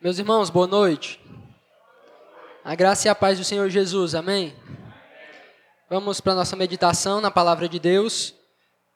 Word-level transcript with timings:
Meus 0.00 0.16
irmãos, 0.16 0.48
boa 0.48 0.68
noite. 0.68 1.20
A 2.62 2.76
graça 2.76 3.08
e 3.08 3.10
a 3.10 3.16
paz 3.16 3.36
do 3.36 3.44
Senhor 3.44 3.68
Jesus, 3.68 4.14
amém? 4.14 4.54
Vamos 5.90 6.20
para 6.20 6.34
a 6.34 6.36
nossa 6.36 6.54
meditação 6.54 7.20
na 7.20 7.32
palavra 7.32 7.68
de 7.68 7.80
Deus. 7.80 8.32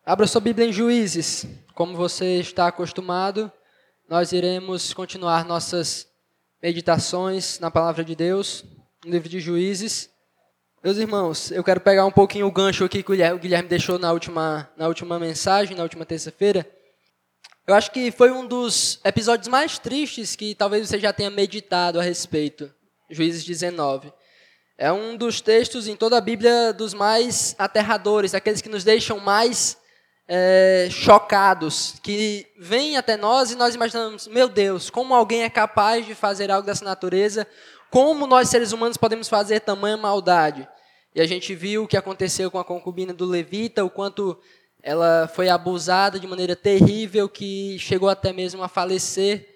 Abra 0.07 0.29
sua 0.29 0.41
Bíblia 0.41 0.69
em 0.69 0.73
Juízes. 0.73 1.45
Como 1.75 1.96
você 1.96 2.38
está 2.38 2.69
acostumado, 2.69 3.51
nós 4.09 4.30
iremos 4.30 4.95
continuar 4.95 5.45
nossas 5.45 6.07
meditações 6.62 7.59
na 7.59 7.69
palavra 7.69 8.05
de 8.05 8.14
Deus, 8.14 8.64
no 9.05 9.11
livro 9.11 9.29
de 9.29 9.41
Juízes. 9.41 10.09
Meus 10.84 10.98
irmãos, 10.98 11.50
eu 11.50 11.64
quero 11.64 11.80
pegar 11.80 12.07
um 12.07 12.12
pouquinho 12.12 12.46
o 12.46 12.53
gancho 12.53 12.84
aqui 12.84 13.03
que 13.03 13.11
o 13.11 13.39
Guilherme 13.41 13.69
deixou 13.69 13.98
na 13.98 14.12
última, 14.12 14.71
na 14.77 14.87
última 14.87 15.19
mensagem, 15.19 15.77
na 15.77 15.82
última 15.82 16.07
terça-feira. 16.07 16.64
Eu 17.65 17.77
acho 17.77 17.93
que 17.93 18.11
foi 18.11 18.33
um 18.33 18.45
dos 18.45 18.99
episódios 19.05 19.47
mais 19.47 19.79
tristes 19.79 20.35
que 20.35 20.53
talvez 20.53 20.89
você 20.89 20.99
já 20.99 21.12
tenha 21.12 21.31
meditado 21.31 22.01
a 22.01 22.03
respeito. 22.03 22.69
Juízes 23.09 23.45
19. 23.45 24.12
É 24.77 24.91
um 24.91 25.16
dos 25.16 25.41
textos 25.41 25.87
em 25.87 25.95
toda 25.95 26.19
a 26.19 26.20
Bíblia 26.20 26.73
dos 26.73 26.93
mais 26.93 27.55
aterradores, 27.56 28.34
aqueles 28.34 28.61
que 28.61 28.69
nos 28.69 28.83
deixam 28.83 29.20
mais 29.20 29.79
é, 30.27 30.89
chocados, 30.91 32.01
que 32.03 32.48
vêm 32.59 32.97
até 32.97 33.17
nós 33.17 33.53
e 33.53 33.55
nós 33.55 33.77
imaginamos, 33.77 34.27
meu 34.27 34.48
Deus, 34.48 34.91
como 34.91 35.15
alguém 35.15 35.45
é 35.45 35.51
capaz 35.51 36.05
de 36.05 36.17
fazer 36.17 36.51
algo 36.51 36.67
dessa 36.67 36.84
natureza? 36.84 37.47
Como 37.92 38.27
nós 38.27 38.48
seres 38.48 38.73
humanos 38.73 38.97
podemos 38.97 39.29
fazer 39.29 39.61
tamanha 39.61 39.97
maldade? 39.97 40.69
E 41.15 41.20
a 41.20 41.27
gente 41.29 41.55
viu 41.55 41.84
o 41.84 41.87
que 41.87 41.97
aconteceu 41.97 42.51
com 42.51 42.59
a 42.59 42.65
concubina 42.65 43.12
do 43.12 43.25
levita, 43.25 43.84
o 43.84 43.91
quanto 43.91 44.37
ela 44.82 45.30
foi 45.32 45.48
abusada 45.48 46.18
de 46.18 46.27
maneira 46.27 46.56
terrível, 46.56 47.28
que 47.28 47.78
chegou 47.78 48.09
até 48.09 48.32
mesmo 48.32 48.62
a 48.62 48.68
falecer. 48.68 49.48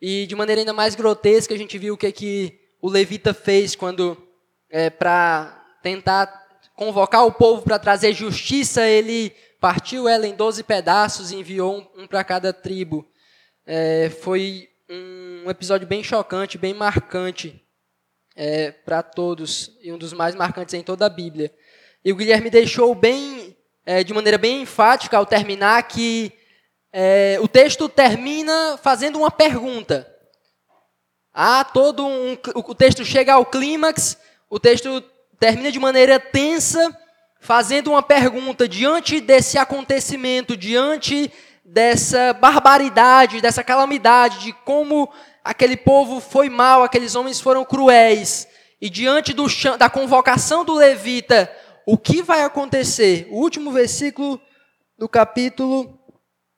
E 0.00 0.26
de 0.26 0.34
maneira 0.34 0.62
ainda 0.62 0.72
mais 0.72 0.94
grotesca, 0.94 1.52
a 1.52 1.58
gente 1.58 1.76
viu 1.76 1.94
o 1.94 1.98
que, 1.98 2.10
que 2.10 2.58
o 2.80 2.88
levita 2.88 3.34
fez 3.34 3.76
quando, 3.76 4.16
é, 4.70 4.88
para 4.88 5.62
tentar 5.82 6.40
convocar 6.74 7.26
o 7.26 7.32
povo 7.32 7.62
para 7.62 7.78
trazer 7.78 8.14
justiça, 8.14 8.88
ele 8.88 9.34
partiu 9.60 10.08
ela 10.08 10.26
em 10.26 10.34
12 10.34 10.62
pedaços 10.62 11.30
e 11.30 11.36
enviou 11.36 11.76
um, 11.76 12.02
um 12.02 12.06
para 12.06 12.24
cada 12.24 12.54
tribo. 12.54 13.06
É, 13.66 14.08
foi 14.08 14.70
um 14.88 15.50
episódio 15.50 15.86
bem 15.86 16.02
chocante, 16.02 16.56
bem 16.56 16.72
marcante 16.72 17.62
é, 18.34 18.70
para 18.70 19.02
todos, 19.02 19.78
e 19.82 19.92
um 19.92 19.98
dos 19.98 20.14
mais 20.14 20.34
marcantes 20.34 20.72
em 20.72 20.82
toda 20.82 21.04
a 21.04 21.10
Bíblia. 21.10 21.52
E 22.02 22.10
o 22.10 22.16
Guilherme 22.16 22.48
deixou 22.48 22.94
bem 22.94 23.54
é, 23.84 24.04
de 24.04 24.12
maneira 24.12 24.38
bem 24.38 24.62
enfática 24.62 25.16
ao 25.16 25.26
terminar 25.26 25.82
que 25.84 26.32
é, 26.92 27.38
o 27.40 27.48
texto 27.48 27.88
termina 27.88 28.78
fazendo 28.82 29.18
uma 29.18 29.30
pergunta. 29.30 30.06
Há 31.32 31.64
todo 31.64 32.06
um, 32.06 32.36
o 32.54 32.74
texto 32.74 33.04
chega 33.04 33.34
ao 33.34 33.46
clímax, 33.46 34.18
o 34.48 34.58
texto 34.58 35.02
termina 35.38 35.70
de 35.70 35.78
maneira 35.78 36.18
tensa, 36.18 36.96
fazendo 37.40 37.90
uma 37.92 38.02
pergunta 38.02 38.68
diante 38.68 39.20
desse 39.20 39.56
acontecimento, 39.56 40.56
diante 40.56 41.32
dessa 41.64 42.32
barbaridade, 42.32 43.40
dessa 43.40 43.62
calamidade, 43.62 44.40
de 44.40 44.52
como 44.52 45.08
aquele 45.42 45.76
povo 45.76 46.20
foi 46.20 46.50
mal, 46.50 46.82
aqueles 46.82 47.14
homens 47.14 47.40
foram 47.40 47.64
cruéis, 47.64 48.46
e 48.80 48.90
diante 48.90 49.32
do, 49.32 49.46
da 49.78 49.88
convocação 49.88 50.64
do 50.64 50.74
levita, 50.74 51.50
o 51.86 51.96
que 51.96 52.22
vai 52.22 52.42
acontecer? 52.42 53.28
O 53.30 53.36
último 53.36 53.70
versículo 53.72 54.40
do 54.98 55.08
capítulo 55.08 55.98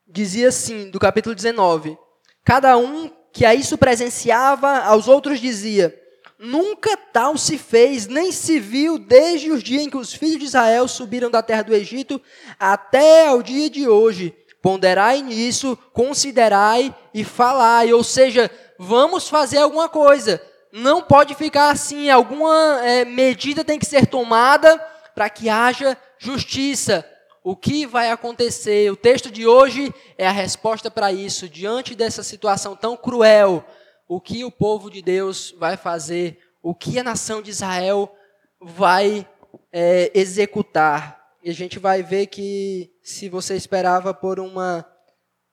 dizia 0.06 0.48
assim, 0.48 0.91
do 0.91 0.98
capítulo 0.98 1.34
19: 1.34 1.97
Cada 2.45 2.77
um 2.77 3.11
que 3.33 3.47
a 3.47 3.55
isso 3.55 3.79
presenciava, 3.79 4.79
aos 4.81 5.09
outros 5.09 5.41
dizia: 5.41 5.98
Nunca 6.39 6.97
tal 6.97 7.39
se 7.39 7.56
fez, 7.56 8.06
nem 8.06 8.33
se 8.33 8.59
viu 8.59 8.98
desde 8.98 9.51
os 9.51 9.62
dias 9.62 9.83
em 9.83 9.91
que 9.91 9.97
os 9.97 10.12
filhos 10.12 10.39
de 10.39 10.45
Israel 10.47 10.87
subiram 10.89 11.31
da 11.31 11.42
terra 11.42 11.63
do 11.63 11.74
Egito 11.74 12.20
até 12.58 13.29
ao 13.29 13.42
dia 13.42 13.70
de 13.70 13.89
hoje. 13.89 14.35
Ponderai 14.61 15.23
nisso, 15.23 15.77
considerai 15.92 16.95
e 17.14 17.24
falai. 17.24 17.92
Ou 17.92 18.05
seja, 18.05 18.51
vamos 18.79 19.29
fazer 19.29 19.58
alguma 19.58 19.89
coisa. 19.89 20.42
Não 20.73 21.02
pode 21.02 21.35
ficar 21.35 21.70
assim, 21.70 22.11
alguma 22.11 22.80
é, 22.83 23.05
medida 23.05 23.64
tem 23.64 23.79
que 23.79 23.86
ser 23.86 24.07
tomada 24.07 24.80
para 25.14 25.30
que 25.30 25.48
haja 25.48 25.96
justiça. 26.18 27.08
O 27.45 27.56
que 27.56 27.86
vai 27.86 28.11
acontecer? 28.11 28.90
O 28.92 28.96
texto 28.96 29.30
de 29.30 29.46
hoje 29.46 29.92
é 30.17 30.27
a 30.27 30.33
resposta 30.33 30.90
para 30.90 31.12
isso. 31.12 31.48
Diante 31.48 31.95
dessa 31.95 32.23
situação 32.23 32.77
tão 32.77 32.96
cruel, 32.96 33.64
o 34.08 34.20
que 34.20 34.45
o 34.45 34.50
povo 34.50 34.90
de 34.90 35.02
Deus 35.02 35.55
vai 35.58 35.77
fazer? 35.77 36.39
O 36.62 36.74
que 36.74 36.98
a 36.98 37.02
nação 37.02 37.42
de 37.42 37.50
Israel 37.50 38.14
vai 38.61 39.28
é, 39.73 40.11
executar? 40.14 41.20
E 41.42 41.50
a 41.50 41.55
gente 41.55 41.80
vai 41.80 42.02
ver 42.02 42.27
que 42.27 42.92
se 43.02 43.29
você 43.29 43.56
esperava 43.56 44.14
por 44.14 44.39
uma 44.39 44.86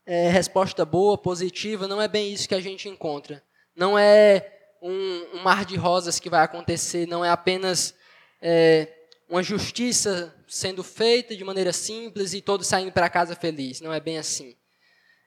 é, 0.05 0.29
resposta 0.29 0.85
boa, 0.85 1.17
positiva, 1.17 1.87
não 1.87 1.99
é 1.99 2.07
bem 2.07 2.31
isso 2.31 2.47
que 2.47 2.53
a 2.55 2.61
gente 2.61 2.87
encontra. 2.87 3.41
Não 3.75 3.97
é 3.97 4.45
um, 4.81 5.37
um 5.37 5.43
mar 5.43 5.65
de 5.65 5.75
rosas 5.75 6.19
que 6.19 6.29
vai 6.29 6.43
acontecer, 6.43 7.07
não 7.07 7.25
é 7.25 7.29
apenas 7.29 7.95
é, 8.41 8.87
uma 9.29 9.43
justiça 9.43 10.35
sendo 10.47 10.83
feita 10.83 11.35
de 11.35 11.43
maneira 11.43 11.71
simples 11.71 12.33
e 12.33 12.41
todos 12.41 12.65
saindo 12.65 12.91
para 12.91 13.09
casa 13.09 13.35
felizes. 13.35 13.79
Não 13.79 13.93
é 13.93 13.99
bem 13.99 14.17
assim. 14.17 14.55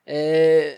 É, 0.05 0.77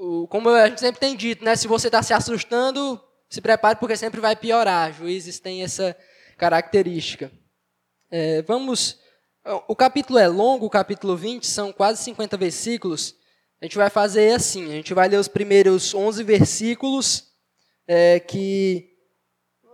o, 0.00 0.26
como 0.26 0.48
a 0.48 0.68
gente 0.68 0.80
sempre 0.80 1.00
tem 1.00 1.14
dito, 1.14 1.44
né, 1.44 1.54
se 1.54 1.68
você 1.68 1.86
está 1.86 2.02
se 2.02 2.12
assustando, 2.12 3.00
se 3.30 3.40
prepare 3.40 3.78
porque 3.78 3.96
sempre 3.96 4.20
vai 4.20 4.34
piorar. 4.34 4.92
Juízes 4.92 5.38
têm 5.38 5.62
essa 5.62 5.96
característica. 6.36 7.30
É, 8.10 8.42
vamos. 8.42 8.98
O 9.68 9.76
capítulo 9.76 10.18
é 10.18 10.26
longo, 10.26 10.66
o 10.66 10.70
capítulo 10.70 11.16
20, 11.16 11.46
são 11.46 11.72
quase 11.72 12.02
50 12.02 12.36
versículos. 12.36 13.14
A 13.60 13.66
gente 13.66 13.76
vai 13.76 13.90
fazer 13.90 14.34
assim: 14.34 14.64
a 14.66 14.74
gente 14.74 14.94
vai 14.94 15.08
ler 15.08 15.18
os 15.18 15.28
primeiros 15.28 15.94
11 15.94 16.24
versículos, 16.24 17.28
é, 17.86 18.18
que 18.18 18.90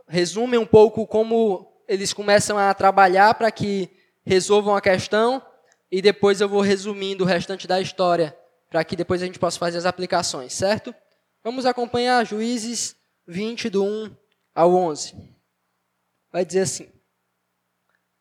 resumem 0.08 0.58
um 0.58 0.66
pouco 0.66 1.06
como 1.06 1.69
eles 1.90 2.12
começam 2.12 2.56
a 2.56 2.72
trabalhar 2.72 3.34
para 3.34 3.50
que 3.50 3.90
resolvam 4.24 4.76
a 4.76 4.80
questão 4.80 5.44
e 5.90 6.00
depois 6.00 6.40
eu 6.40 6.48
vou 6.48 6.60
resumindo 6.60 7.24
o 7.24 7.26
restante 7.26 7.66
da 7.66 7.80
história 7.80 8.36
para 8.70 8.84
que 8.84 8.94
depois 8.94 9.20
a 9.20 9.26
gente 9.26 9.40
possa 9.40 9.58
fazer 9.58 9.78
as 9.78 9.86
aplicações, 9.86 10.52
certo? 10.52 10.94
Vamos 11.42 11.66
acompanhar 11.66 12.24
Juízes 12.24 12.94
20, 13.26 13.68
do 13.68 13.82
1 13.82 14.16
ao 14.54 14.72
11. 14.72 15.16
Vai 16.32 16.44
dizer 16.44 16.60
assim: 16.60 16.88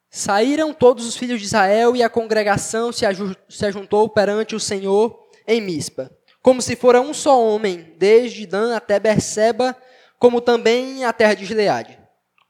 Saíram 0.10 0.74
todos 0.74 1.06
os 1.06 1.16
filhos 1.16 1.40
de 1.40 1.46
Israel 1.46 1.96
e 1.96 2.02
a 2.02 2.10
congregação 2.10 2.92
se, 2.92 3.06
se 3.48 3.66
ajuntou 3.68 4.10
perante 4.10 4.56
o 4.56 4.60
Senhor 4.60 5.30
em 5.46 5.62
Mispa, 5.62 6.10
como 6.42 6.60
se 6.60 6.76
fora 6.76 7.02
um 7.02 7.14
só 7.14 7.40
homem, 7.40 7.94
desde 8.00 8.48
Dan 8.48 8.76
até 8.76 9.00
Berseba, 9.00 9.78
como 10.18 10.42
também 10.42 11.06
a 11.06 11.14
terra 11.14 11.36
de 11.36 11.46
Gileade. 11.46 11.99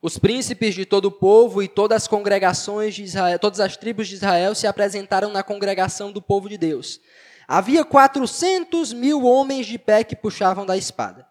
Os 0.01 0.17
príncipes 0.17 0.75
de 0.75 0.85
todo 0.85 1.05
o 1.05 1.11
povo 1.11 1.61
e 1.61 1.67
todas 1.67 2.03
as 2.03 2.07
congregações 2.07 2.95
de 2.95 3.03
Israel, 3.03 3.37
todas 3.37 3.59
as 3.59 3.75
tribos 3.75 4.07
de 4.07 4.15
Israel 4.15 4.55
se 4.55 4.65
apresentaram 4.65 5.29
na 5.29 5.43
congregação 5.43 6.11
do 6.11 6.21
povo 6.21 6.47
de 6.47 6.57
Deus. 6.57 7.01
Havia 7.45 7.83
quatrocentos 7.83 8.93
mil 8.93 9.25
homens 9.25 9.65
de 9.65 9.77
pé 9.77 10.03
que 10.05 10.15
puxavam 10.15 10.65
da 10.65 10.77
espada. 10.77 11.27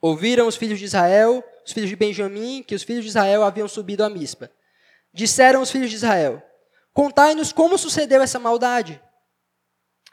Ouviram 0.00 0.46
os 0.46 0.56
filhos 0.56 0.78
de 0.78 0.86
Israel, 0.86 1.44
os 1.66 1.72
filhos 1.72 1.90
de 1.90 1.96
Benjamim, 1.96 2.62
que 2.62 2.74
os 2.74 2.82
filhos 2.82 3.04
de 3.04 3.10
Israel 3.10 3.42
haviam 3.42 3.68
subido 3.68 4.02
a 4.02 4.08
Mispa. 4.08 4.50
Disseram 5.12 5.60
os 5.60 5.70
filhos 5.70 5.90
de 5.90 5.96
Israel: 5.96 6.42
Contai-nos 6.94 7.52
como 7.52 7.76
sucedeu 7.76 8.22
essa 8.22 8.38
maldade. 8.38 8.98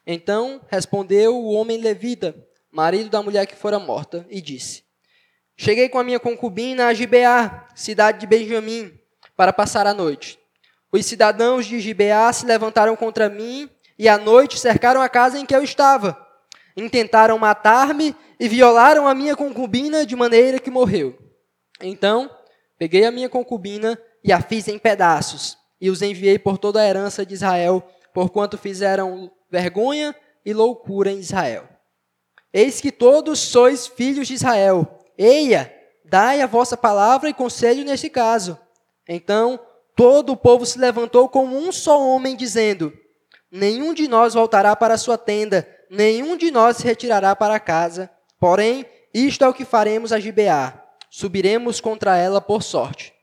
Então 0.05 0.59
respondeu 0.67 1.37
o 1.37 1.53
homem 1.53 1.77
levita, 1.77 2.35
marido 2.69 3.09
da 3.09 3.23
mulher 3.23 3.45
que 3.45 3.55
fora 3.55 3.79
morta, 3.79 4.25
e 4.29 4.41
disse: 4.41 4.86
Cheguei 5.59 5.89
com 5.89 5.97
a 5.97 6.03
minha 6.03 6.19
concubina 6.19 6.85
a 6.85 6.93
Gibeá, 6.93 7.65
cidade 7.73 8.19
de 8.19 8.27
Benjamim, 8.27 8.93
para 9.35 9.51
passar 9.51 9.87
a 9.87 9.93
noite. 9.93 10.37
Os 10.91 11.03
cidadãos 11.03 11.65
de 11.65 11.79
Gibeá 11.79 12.31
se 12.31 12.45
levantaram 12.45 12.95
contra 12.95 13.27
mim 13.27 13.67
e 13.97 14.07
à 14.07 14.19
noite 14.19 14.59
cercaram 14.59 15.01
a 15.01 15.09
casa 15.09 15.39
em 15.39 15.47
que 15.47 15.55
eu 15.55 15.63
estava. 15.63 16.15
Intentaram 16.77 17.39
matar-me 17.39 18.15
e 18.39 18.47
violaram 18.47 19.07
a 19.07 19.15
minha 19.15 19.35
concubina 19.35 20.05
de 20.05 20.15
maneira 20.15 20.59
que 20.59 20.69
morreu. 20.69 21.17
Então, 21.81 22.29
peguei 22.77 23.03
a 23.05 23.11
minha 23.11 23.27
concubina 23.27 23.99
e 24.23 24.31
a 24.31 24.39
fiz 24.39 24.67
em 24.67 24.77
pedaços 24.77 25.57
e 25.81 25.89
os 25.89 26.03
enviei 26.03 26.37
por 26.37 26.59
toda 26.59 26.79
a 26.79 26.87
herança 26.87 27.25
de 27.25 27.33
Israel, 27.33 27.83
porquanto 28.13 28.59
fizeram 28.59 29.31
vergonha 29.49 30.15
e 30.45 30.53
loucura 30.53 31.11
em 31.11 31.17
Israel. 31.17 31.67
Eis 32.53 32.79
que 32.79 32.91
todos 32.91 33.39
sois 33.39 33.87
filhos 33.87 34.27
de 34.27 34.35
Israel 34.35 34.96
Eia, 35.17 35.73
dai 36.05 36.41
a 36.41 36.47
vossa 36.47 36.77
palavra 36.77 37.29
e 37.29 37.33
conselho 37.33 37.83
neste 37.83 38.09
caso. 38.09 38.57
Então 39.07 39.59
todo 39.95 40.33
o 40.33 40.37
povo 40.37 40.65
se 40.65 40.77
levantou 40.77 41.27
como 41.27 41.57
um 41.57 41.71
só 41.71 41.99
homem, 42.01 42.35
dizendo: 42.35 42.93
Nenhum 43.51 43.93
de 43.93 44.07
nós 44.07 44.33
voltará 44.33 44.75
para 44.75 44.93
a 44.93 44.97
sua 44.97 45.17
tenda, 45.17 45.67
nenhum 45.89 46.37
de 46.37 46.51
nós 46.51 46.77
se 46.77 46.83
retirará 46.83 47.35
para 47.35 47.59
casa. 47.59 48.09
Porém, 48.39 48.85
Isto 49.13 49.43
é 49.43 49.47
o 49.47 49.53
que 49.53 49.65
faremos 49.65 50.13
a 50.13 50.19
Gibeá. 50.19 50.79
Subiremos 51.09 51.81
contra 51.81 52.17
ela 52.17 52.39
por 52.39 52.61
sorte. 52.61 53.13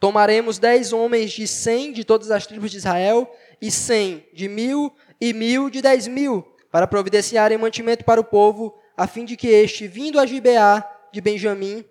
Tomaremos 0.00 0.58
dez 0.58 0.92
homens 0.92 1.30
de 1.30 1.46
cem 1.46 1.92
de 1.92 2.02
todas 2.02 2.32
as 2.32 2.44
tribos 2.44 2.72
de 2.72 2.78
Israel, 2.78 3.30
e 3.60 3.70
cem 3.70 4.26
de 4.34 4.48
mil, 4.48 4.92
e 5.20 5.32
mil 5.32 5.70
de 5.70 5.80
dez 5.80 6.08
mil, 6.08 6.44
para 6.72 6.88
providenciarem 6.88 7.56
mantimento 7.56 8.04
para 8.04 8.20
o 8.20 8.24
povo, 8.24 8.74
a 8.96 9.06
fim 9.06 9.24
de 9.24 9.36
que 9.36 9.46
este, 9.46 9.86
vindo 9.86 10.18
a 10.18 10.26
Gibeá 10.26 10.84
de 11.14 11.20
Benjamim, 11.20 11.84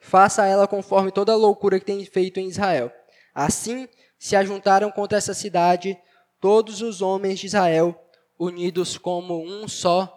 faça 0.00 0.46
ela 0.46 0.66
conforme 0.66 1.12
toda 1.12 1.32
a 1.32 1.36
loucura 1.36 1.78
que 1.78 1.84
tem 1.84 2.02
feito 2.06 2.40
em 2.40 2.48
Israel. 2.48 2.90
Assim 3.34 3.86
se 4.18 4.34
ajuntaram 4.34 4.90
contra 4.90 5.18
essa 5.18 5.34
cidade 5.34 5.96
todos 6.40 6.80
os 6.80 7.02
homens 7.02 7.38
de 7.38 7.46
Israel, 7.46 7.94
unidos 8.38 8.96
como 8.96 9.44
um 9.44 9.68
só 9.68 10.10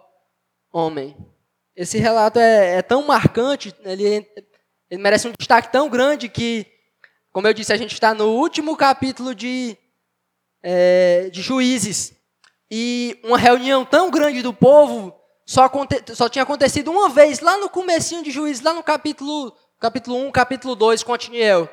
homem. 0.72 1.14
Esse 1.76 1.98
relato 1.98 2.38
é, 2.38 2.76
é 2.78 2.82
tão 2.82 3.06
marcante, 3.06 3.74
ele, 3.84 4.26
ele 4.90 5.02
merece 5.02 5.28
um 5.28 5.32
destaque 5.38 5.70
tão 5.70 5.88
grande 5.90 6.28
que, 6.28 6.66
como 7.30 7.46
eu 7.46 7.52
disse, 7.52 7.72
a 7.72 7.76
gente 7.76 7.92
está 7.92 8.14
no 8.14 8.28
último 8.28 8.74
capítulo 8.76 9.34
de, 9.34 9.76
é, 10.62 11.28
de 11.30 11.42
Juízes. 11.42 12.14
E 12.70 13.20
uma 13.22 13.36
reunião 13.36 13.84
tão 13.84 14.10
grande 14.10 14.40
do 14.40 14.54
povo 14.54 15.19
só, 15.50 15.68
só 16.14 16.28
tinha 16.28 16.44
acontecido 16.44 16.92
uma 16.92 17.08
vez, 17.08 17.40
lá 17.40 17.58
no 17.58 17.68
comecinho 17.68 18.22
de 18.22 18.30
Juízes, 18.30 18.62
lá 18.62 18.72
no 18.72 18.84
capítulo, 18.84 19.52
capítulo 19.80 20.16
1, 20.28 20.30
capítulo 20.30 20.76
2, 20.76 21.02
com 21.02 21.10
Otiniel. 21.10 21.68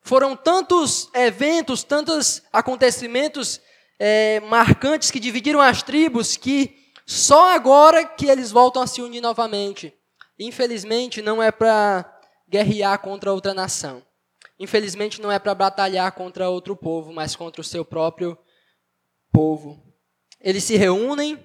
Foram 0.00 0.36
tantos 0.36 1.10
eventos, 1.12 1.82
tantos 1.82 2.40
acontecimentos 2.52 3.60
é, 3.98 4.38
marcantes 4.42 5.10
que 5.10 5.18
dividiram 5.18 5.60
as 5.60 5.82
tribos 5.82 6.36
que 6.36 6.78
só 7.04 7.52
agora 7.52 8.04
que 8.04 8.26
eles 8.26 8.52
voltam 8.52 8.80
a 8.80 8.86
se 8.86 9.02
unir 9.02 9.20
novamente. 9.20 9.92
Infelizmente, 10.38 11.20
não 11.20 11.42
é 11.42 11.50
para 11.50 12.04
guerrear 12.48 12.96
contra 13.00 13.32
outra 13.32 13.52
nação. 13.52 14.04
Infelizmente, 14.56 15.20
não 15.20 15.32
é 15.32 15.40
para 15.40 15.52
batalhar 15.52 16.12
contra 16.12 16.48
outro 16.48 16.76
povo, 16.76 17.12
mas 17.12 17.34
contra 17.34 17.60
o 17.60 17.64
seu 17.64 17.84
próprio 17.84 18.38
povo. 19.32 19.82
Eles 20.40 20.62
se 20.62 20.76
reúnem, 20.76 21.44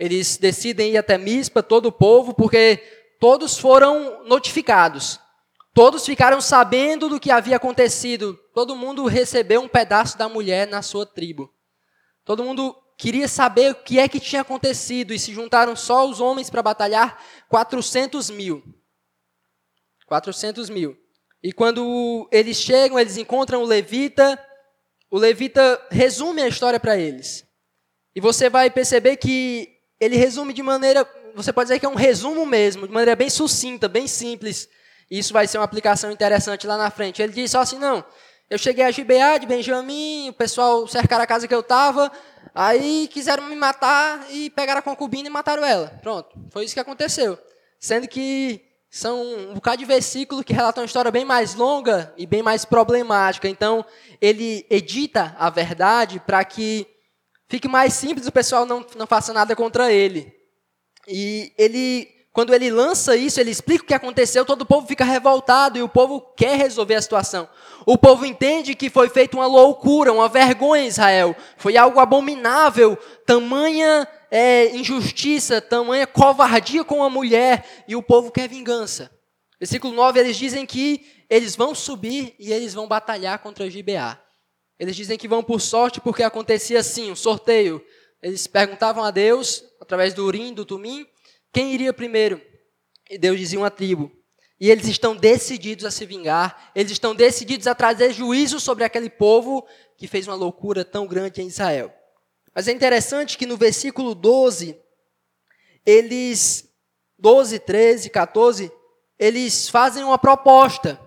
eles 0.00 0.38
decidem 0.38 0.92
ir 0.92 0.96
até 0.96 1.18
Mispa, 1.18 1.62
todo 1.62 1.86
o 1.86 1.92
povo, 1.92 2.32
porque 2.32 2.78
todos 3.20 3.58
foram 3.58 4.24
notificados. 4.24 5.20
Todos 5.74 6.06
ficaram 6.06 6.40
sabendo 6.40 7.06
do 7.06 7.20
que 7.20 7.30
havia 7.30 7.56
acontecido. 7.56 8.34
Todo 8.54 8.74
mundo 8.74 9.04
recebeu 9.04 9.60
um 9.60 9.68
pedaço 9.68 10.16
da 10.16 10.26
mulher 10.26 10.66
na 10.66 10.80
sua 10.80 11.04
tribo. 11.04 11.52
Todo 12.24 12.42
mundo 12.42 12.74
queria 12.96 13.28
saber 13.28 13.72
o 13.72 13.74
que 13.74 13.98
é 13.98 14.08
que 14.08 14.18
tinha 14.18 14.40
acontecido 14.40 15.12
e 15.12 15.18
se 15.18 15.34
juntaram 15.34 15.76
só 15.76 16.08
os 16.08 16.18
homens 16.18 16.48
para 16.48 16.62
batalhar 16.62 17.22
400 17.50 18.30
mil. 18.30 18.62
400 20.06 20.70
mil. 20.70 20.96
E 21.42 21.52
quando 21.52 22.26
eles 22.32 22.56
chegam, 22.56 22.98
eles 22.98 23.18
encontram 23.18 23.62
o 23.62 23.66
levita. 23.66 24.42
O 25.10 25.18
levita 25.18 25.78
resume 25.90 26.40
a 26.40 26.48
história 26.48 26.80
para 26.80 26.96
eles. 26.96 27.46
E 28.14 28.20
você 28.20 28.48
vai 28.48 28.70
perceber 28.70 29.18
que 29.18 29.79
ele 30.00 30.16
resume 30.16 30.52
de 30.52 30.62
maneira, 30.62 31.06
você 31.34 31.52
pode 31.52 31.68
dizer 31.68 31.78
que 31.78 31.86
é 31.86 31.88
um 31.88 31.94
resumo 31.94 32.46
mesmo, 32.46 32.86
de 32.86 32.92
maneira 32.92 33.14
bem 33.14 33.28
sucinta, 33.28 33.88
bem 33.88 34.06
simples. 34.06 34.68
Isso 35.10 35.32
vai 35.32 35.46
ser 35.46 35.58
uma 35.58 35.64
aplicação 35.64 36.10
interessante 36.10 36.66
lá 36.66 36.76
na 36.76 36.90
frente. 36.90 37.20
Ele 37.20 37.32
diz 37.32 37.50
só 37.50 37.60
assim: 37.60 37.78
não, 37.78 38.04
eu 38.48 38.56
cheguei 38.56 38.84
a 38.84 38.90
Gibeá 38.90 39.36
de 39.38 39.46
Benjamim, 39.46 40.30
o 40.30 40.32
pessoal 40.32 40.86
cercaram 40.88 41.22
a 41.22 41.26
casa 41.26 41.46
que 41.46 41.54
eu 41.54 41.60
estava, 41.60 42.10
aí 42.54 43.08
quiseram 43.12 43.44
me 43.44 43.56
matar 43.56 44.26
e 44.30 44.50
pegaram 44.50 44.78
a 44.78 44.82
concubina 44.82 45.28
e 45.28 45.30
mataram 45.30 45.64
ela. 45.64 45.88
Pronto, 46.00 46.28
foi 46.50 46.64
isso 46.64 46.74
que 46.74 46.80
aconteceu. 46.80 47.38
Sendo 47.78 48.08
que 48.08 48.64
são 48.90 49.22
um 49.22 49.54
bocado 49.54 49.78
de 49.78 49.84
versículos 49.84 50.44
que 50.44 50.52
relatam 50.52 50.82
uma 50.82 50.86
história 50.86 51.10
bem 51.12 51.24
mais 51.24 51.54
longa 51.54 52.12
e 52.16 52.26
bem 52.26 52.42
mais 52.42 52.64
problemática. 52.64 53.48
Então, 53.48 53.84
ele 54.20 54.66
edita 54.68 55.34
a 55.38 55.48
verdade 55.48 56.18
para 56.18 56.44
que 56.44 56.86
fique 57.50 57.68
mais 57.68 57.92
simples, 57.92 58.26
o 58.26 58.32
pessoal 58.32 58.64
não, 58.64 58.86
não 58.96 59.06
faça 59.06 59.34
nada 59.34 59.54
contra 59.54 59.92
ele. 59.92 60.32
E 61.06 61.52
ele 61.58 62.08
quando 62.32 62.54
ele 62.54 62.70
lança 62.70 63.16
isso, 63.16 63.40
ele 63.40 63.50
explica 63.50 63.82
o 63.82 63.86
que 63.88 63.94
aconteceu, 63.94 64.44
todo 64.44 64.62
o 64.62 64.66
povo 64.66 64.86
fica 64.86 65.04
revoltado 65.04 65.76
e 65.76 65.82
o 65.82 65.88
povo 65.88 66.20
quer 66.36 66.56
resolver 66.56 66.94
a 66.94 67.02
situação. 67.02 67.48
O 67.84 67.98
povo 67.98 68.24
entende 68.24 68.76
que 68.76 68.88
foi 68.88 69.08
feita 69.08 69.36
uma 69.36 69.46
loucura, 69.46 70.12
uma 70.12 70.28
vergonha 70.28 70.84
em 70.84 70.86
Israel. 70.86 71.34
Foi 71.56 71.76
algo 71.76 71.98
abominável, 71.98 72.96
tamanha 73.26 74.06
é, 74.30 74.76
injustiça, 74.76 75.60
tamanha 75.60 76.06
covardia 76.06 76.84
com 76.84 77.02
a 77.02 77.10
mulher, 77.10 77.84
e 77.88 77.96
o 77.96 78.02
povo 78.02 78.30
quer 78.30 78.48
vingança. 78.48 79.10
Versículo 79.58 79.92
9, 79.92 80.20
eles 80.20 80.36
dizem 80.36 80.64
que 80.64 81.04
eles 81.28 81.56
vão 81.56 81.74
subir 81.74 82.36
e 82.38 82.52
eles 82.52 82.72
vão 82.72 82.86
batalhar 82.86 83.40
contra 83.40 83.68
Gibeá. 83.68 84.20
Eles 84.80 84.96
dizem 84.96 85.18
que 85.18 85.28
vão 85.28 85.42
por 85.42 85.60
sorte 85.60 86.00
porque 86.00 86.22
acontecia 86.22 86.80
assim, 86.80 87.12
um 87.12 87.14
sorteio. 87.14 87.84
Eles 88.22 88.46
perguntavam 88.46 89.04
a 89.04 89.10
Deus, 89.10 89.62
através 89.78 90.14
do 90.14 90.24
Urim, 90.24 90.54
do 90.54 90.64
Tumim, 90.64 91.06
quem 91.52 91.74
iria 91.74 91.92
primeiro? 91.92 92.40
E 93.10 93.18
Deus 93.18 93.38
dizia 93.38 93.58
uma 93.58 93.70
tribo. 93.70 94.10
E 94.58 94.70
eles 94.70 94.86
estão 94.86 95.14
decididos 95.14 95.84
a 95.84 95.90
se 95.90 96.06
vingar, 96.06 96.72
eles 96.74 96.92
estão 96.92 97.14
decididos 97.14 97.66
a 97.66 97.74
trazer 97.74 98.14
juízo 98.14 98.58
sobre 98.58 98.82
aquele 98.82 99.10
povo 99.10 99.66
que 99.98 100.08
fez 100.08 100.26
uma 100.26 100.34
loucura 100.34 100.82
tão 100.82 101.06
grande 101.06 101.42
em 101.42 101.48
Israel. 101.48 101.92
Mas 102.54 102.66
é 102.66 102.72
interessante 102.72 103.36
que 103.36 103.44
no 103.44 103.58
versículo 103.58 104.14
12, 104.14 104.80
eles, 105.84 106.72
12, 107.18 107.58
13, 107.58 108.08
14, 108.08 108.72
eles 109.18 109.68
fazem 109.68 110.04
uma 110.04 110.18
proposta. 110.18 110.98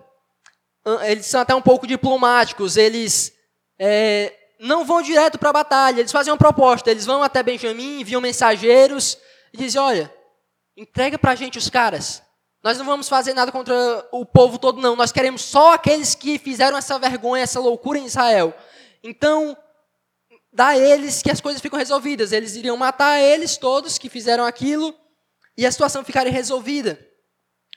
Eles 1.08 1.26
são 1.26 1.40
até 1.40 1.54
um 1.56 1.62
pouco 1.62 1.88
diplomáticos, 1.88 2.76
eles 2.76 3.33
é, 3.78 4.32
não 4.60 4.84
vão 4.84 5.02
direto 5.02 5.38
para 5.38 5.50
a 5.50 5.52
batalha, 5.52 6.00
eles 6.00 6.12
fazem 6.12 6.32
uma 6.32 6.38
proposta. 6.38 6.90
Eles 6.90 7.06
vão 7.06 7.22
até 7.22 7.42
Benjamim, 7.42 8.00
enviam 8.00 8.20
mensageiros 8.20 9.18
e 9.52 9.58
dizem: 9.58 9.80
Olha, 9.80 10.12
Entrega 10.76 11.16
para 11.16 11.32
a 11.32 11.34
gente 11.36 11.56
os 11.56 11.70
caras. 11.70 12.20
Nós 12.62 12.78
não 12.78 12.84
vamos 12.84 13.08
fazer 13.08 13.32
nada 13.32 13.52
contra 13.52 13.74
o 14.10 14.26
povo 14.26 14.58
todo, 14.58 14.80
não. 14.80 14.96
Nós 14.96 15.12
queremos 15.12 15.42
só 15.42 15.74
aqueles 15.74 16.14
que 16.14 16.38
fizeram 16.38 16.76
essa 16.76 16.98
vergonha, 16.98 17.42
essa 17.42 17.60
loucura 17.60 17.98
em 17.98 18.06
Israel. 18.06 18.52
Então, 19.02 19.56
dá 20.52 20.68
a 20.68 20.78
eles 20.78 21.22
que 21.22 21.30
as 21.30 21.40
coisas 21.40 21.62
ficam 21.62 21.78
resolvidas. 21.78 22.32
Eles 22.32 22.56
iriam 22.56 22.76
matar 22.76 23.20
eles 23.20 23.56
todos 23.56 23.98
que 23.98 24.08
fizeram 24.08 24.44
aquilo 24.44 24.92
e 25.56 25.64
a 25.64 25.70
situação 25.70 26.02
ficaria 26.02 26.32
resolvida. 26.32 26.98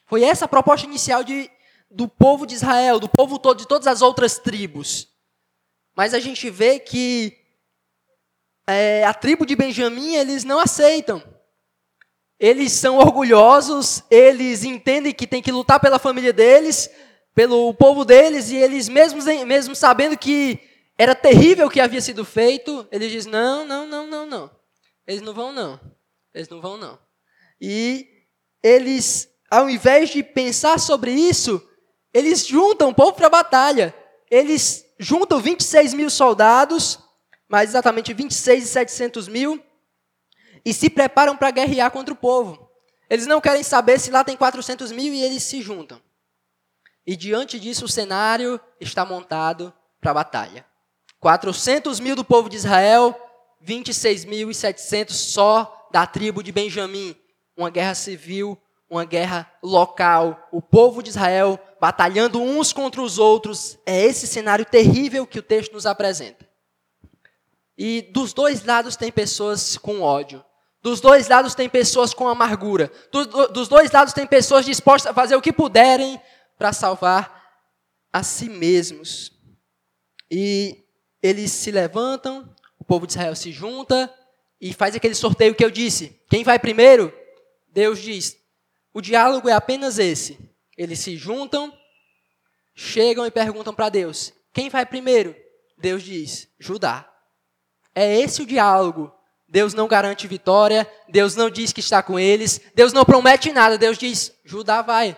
Foi 0.08 0.24
essa 0.24 0.46
a 0.46 0.48
proposta 0.48 0.88
inicial 0.88 1.24
de, 1.24 1.52
do 1.92 2.08
povo 2.08 2.48
de 2.48 2.56
Israel, 2.56 3.00
do 3.00 3.10
povo 3.10 3.38
todo, 3.38 3.60
de 3.60 3.68
todas 3.68 3.86
as 3.86 4.02
outras 4.02 4.40
tribos. 4.40 5.08
Mas 5.98 6.14
a 6.14 6.20
gente 6.20 6.48
vê 6.52 6.78
que 6.78 7.36
é, 8.68 9.04
a 9.04 9.16
tribo 9.16 9.48
de 9.48 9.56
Benjamim, 9.56 10.14
eles 10.14 10.44
não 10.44 10.60
aceitam. 10.60 11.24
Eles 12.40 12.72
são 12.74 13.00
orgulhosos, 13.00 14.04
eles 14.12 14.64
entendem 14.64 15.12
que 15.12 15.26
tem 15.26 15.42
que 15.42 15.52
lutar 15.52 15.80
pela 15.80 15.98
família 15.98 16.32
deles, 16.32 16.88
pelo 17.34 17.74
povo 17.74 18.06
deles, 18.06 18.52
e 18.52 18.58
eles, 18.58 18.88
mesmo, 18.88 19.24
mesmo 19.48 19.76
sabendo 19.76 20.16
que 20.16 20.60
era 21.00 21.16
terrível 21.16 21.66
o 21.66 21.70
que 21.70 21.82
havia 21.82 22.00
sido 22.00 22.24
feito, 22.24 22.88
eles 22.92 23.12
dizem: 23.12 23.32
não, 23.32 23.66
não, 23.66 23.88
não, 23.88 24.06
não, 24.06 24.26
não. 24.28 24.52
Eles 25.08 25.24
não 25.24 25.34
vão, 25.34 25.52
não. 25.52 25.80
Eles 26.32 26.48
não 26.48 26.62
vão, 26.62 26.78
não. 26.78 27.00
E 27.60 28.08
eles, 28.62 29.28
ao 29.50 29.68
invés 29.68 30.12
de 30.12 30.22
pensar 30.22 30.80
sobre 30.80 31.10
isso, 31.10 31.60
eles 32.14 32.46
juntam 32.46 32.90
o 32.90 32.94
povo 32.94 33.14
para 33.14 33.26
a 33.26 33.32
batalha. 33.32 33.96
Eles 34.30 34.87
juntam 35.00 35.40
26 35.40 35.94
mil 35.94 36.10
soldados, 36.10 37.00
mais 37.48 37.70
exatamente 37.70 38.14
26 38.14 38.64
e 38.64 38.68
700 38.68 39.28
mil, 39.28 39.64
e 40.66 40.74
se 40.74 40.90
preparam 40.90 41.36
para 41.36 41.52
guerrear 41.52 41.92
contra 41.92 42.14
o 42.14 42.18
povo. 42.18 42.70
Eles 43.10 43.26
não 43.26 43.40
querem 43.40 43.64
saber 43.64 44.00
se 44.00 44.12
lá 44.12 44.24
tem 44.24 44.36
400 44.36 44.92
mil 44.92 45.14
e 45.14 45.24
eles 45.24 45.44
se 45.44 45.62
juntam. 45.62 46.02
E 47.06 47.16
diante 47.16 47.58
disso, 47.58 47.86
o 47.86 47.90
cenário 47.90 48.60
está 48.82 49.06
montado 49.06 49.74
para 50.02 50.12
a 50.12 50.16
batalha. 50.16 50.66
400 51.20 52.02
mil 52.02 52.16
do 52.16 52.26
povo 52.26 52.50
de 52.50 52.58
Israel, 52.58 53.16
26.700 53.66 55.12
só 55.12 55.88
da 55.92 56.06
tribo 56.06 56.44
de 56.44 56.52
Benjamim. 56.52 57.16
Uma 57.56 57.70
guerra 57.70 57.96
civil, 57.96 58.62
uma 58.90 59.06
guerra 59.06 59.52
local. 59.62 60.48
O 60.52 60.62
povo 60.62 61.04
de 61.04 61.10
Israel 61.10 61.60
batalhando 61.80 62.42
uns 62.42 62.74
contra 62.74 63.02
os 63.02 63.18
outros. 63.18 63.78
É 63.86 64.04
esse 64.04 64.28
cenário 64.28 64.66
terrível 64.66 65.26
que 65.28 65.40
o 65.40 65.44
texto 65.44 65.74
nos 65.74 65.86
apresenta. 65.86 66.48
E 67.78 68.02
dos 68.02 68.34
dois 68.34 68.64
lados 68.66 68.96
tem 68.96 69.12
pessoas 69.12 69.78
com 69.78 70.02
ódio. 70.02 70.44
Dos 70.82 71.02
dois 71.02 71.28
lados 71.28 71.54
tem 71.54 71.70
pessoas 71.70 72.14
com 72.14 72.28
amargura. 72.28 72.92
dos 73.54 73.68
dois 73.68 73.92
lados 73.92 74.14
tem 74.14 74.26
pessoas 74.26 74.66
dispostas 74.66 75.12
a 75.12 75.14
fazer 75.14 75.36
o 75.36 75.42
que 75.42 75.52
puderem 75.52 76.20
para 76.58 76.74
salvar 76.74 77.44
a 78.12 78.24
si 78.24 78.50
mesmos. 78.50 79.32
E 80.32 80.84
eles 81.22 81.52
se 81.52 81.72
levantam, 81.72 82.50
o 82.80 82.84
povo 82.84 83.06
de 83.06 83.14
Israel 83.14 83.36
se 83.36 83.52
junta 83.52 84.12
e 84.60 84.74
faz 84.74 84.96
aquele 84.96 85.16
sorteio 85.16 85.56
que 85.56 85.64
eu 85.64 85.70
disse. 85.70 86.20
Quem 86.30 86.44
vai 86.44 86.58
primeiro? 86.58 87.14
Deus 87.68 88.00
diz: 88.00 88.38
o 88.98 89.02
diálogo 89.02 89.48
é 89.48 89.54
apenas 89.54 90.00
esse. 90.00 90.40
Eles 90.76 90.98
se 90.98 91.16
juntam, 91.16 91.72
chegam 92.76 93.28
e 93.28 93.30
perguntam 93.32 93.72
para 93.72 93.90
Deus: 93.90 94.34
quem 94.52 94.70
vai 94.70 94.88
primeiro? 94.88 95.36
Deus 95.78 96.02
diz: 96.02 96.48
Judá. 96.60 97.08
É 97.94 98.20
esse 98.20 98.42
o 98.42 98.46
diálogo. 98.46 99.14
Deus 99.48 99.76
não 99.76 99.88
garante 99.88 100.28
vitória, 100.28 100.92
Deus 101.08 101.36
não 101.36 101.48
diz 101.48 101.72
que 101.72 101.80
está 101.80 102.02
com 102.02 102.20
eles, 102.20 102.60
Deus 102.74 102.92
não 102.92 103.06
promete 103.06 103.52
nada, 103.52 103.78
Deus 103.78 104.00
diz: 104.00 104.34
Judá 104.44 104.82
vai. 104.82 105.16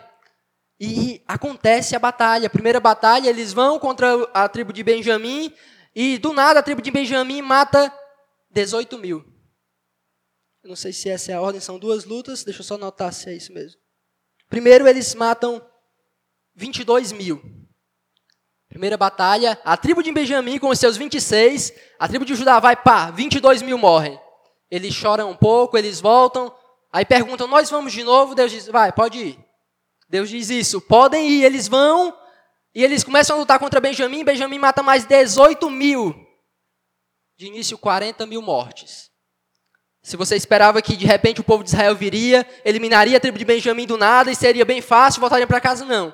E 0.77 1.23
acontece 1.25 1.95
a 1.95 1.99
batalha. 1.99 2.47
A 2.47 2.49
primeira 2.49 2.81
batalha, 2.81 3.29
eles 3.29 3.53
vão 3.53 3.79
contra 3.79 4.29
a 4.33 4.49
tribo 4.49 4.73
de 4.73 4.83
Benjamim, 4.83 5.53
e 5.95 6.17
do 6.17 6.33
nada 6.33 6.59
a 6.59 6.63
tribo 6.63 6.81
de 6.81 6.91
Benjamim 6.91 7.41
mata 7.41 7.93
18 8.51 8.97
mil. 8.97 9.38
Eu 10.63 10.69
não 10.69 10.75
sei 10.75 10.91
se 10.91 11.09
essa 11.09 11.31
é 11.31 11.35
a 11.35 11.41
ordem, 11.41 11.61
são 11.61 11.79
duas 11.79 12.03
lutas, 12.03 12.43
deixa 12.43 12.59
eu 12.59 12.65
só 12.65 12.75
anotar 12.75 13.13
se 13.13 13.29
é 13.29 13.33
isso 13.33 13.53
mesmo. 13.53 13.79
Primeiro, 14.49 14.87
eles 14.87 15.15
matam 15.15 15.65
22 16.55 17.11
mil. 17.11 17.41
Primeira 18.67 18.97
batalha, 18.97 19.59
a 19.63 19.77
tribo 19.77 20.03
de 20.03 20.11
Benjamim 20.11 20.59
com 20.59 20.69
os 20.69 20.79
seus 20.79 20.97
26, 20.97 21.73
a 21.97 22.07
tribo 22.07 22.25
de 22.25 22.35
Judá 22.35 22.59
vai, 22.59 22.75
pá, 22.75 23.09
22 23.09 23.61
mil 23.61 23.77
morrem. 23.77 24.19
Eles 24.69 24.93
choram 24.93 25.31
um 25.31 25.35
pouco, 25.35 25.77
eles 25.77 25.99
voltam, 25.99 26.53
aí 26.91 27.05
perguntam, 27.05 27.47
nós 27.47 27.69
vamos 27.69 27.93
de 27.93 28.03
novo? 28.03 28.35
Deus 28.35 28.51
diz, 28.51 28.67
vai, 28.67 28.91
pode 28.91 29.17
ir. 29.17 29.39
Deus 30.07 30.29
diz 30.29 30.49
isso, 30.49 30.81
podem 30.81 31.27
ir, 31.27 31.43
eles 31.43 31.67
vão, 31.67 32.15
e 32.73 32.83
eles 32.83 33.03
começam 33.03 33.35
a 33.35 33.39
lutar 33.39 33.59
contra 33.59 33.79
Benjamim, 33.79 34.23
Benjamim 34.23 34.59
mata 34.59 34.83
mais 34.83 35.05
18 35.05 35.69
mil. 35.69 36.13
De 37.37 37.47
início, 37.47 37.77
40 37.77 38.25
mil 38.25 38.41
mortes. 38.41 39.08
Se 40.01 40.15
você 40.15 40.35
esperava 40.35 40.81
que 40.81 40.95
de 40.95 41.05
repente 41.05 41.41
o 41.41 41.43
povo 41.43 41.63
de 41.63 41.69
Israel 41.69 41.95
viria, 41.95 42.47
eliminaria 42.63 43.17
a 43.17 43.19
tribo 43.19 43.37
de 43.37 43.45
Benjamim 43.45 43.85
do 43.85 43.97
nada 43.97 44.31
e 44.31 44.35
seria 44.35 44.65
bem 44.65 44.81
fácil, 44.81 45.19
voltaria 45.19 45.45
para 45.45 45.59
casa, 45.59 45.85
não. 45.85 46.13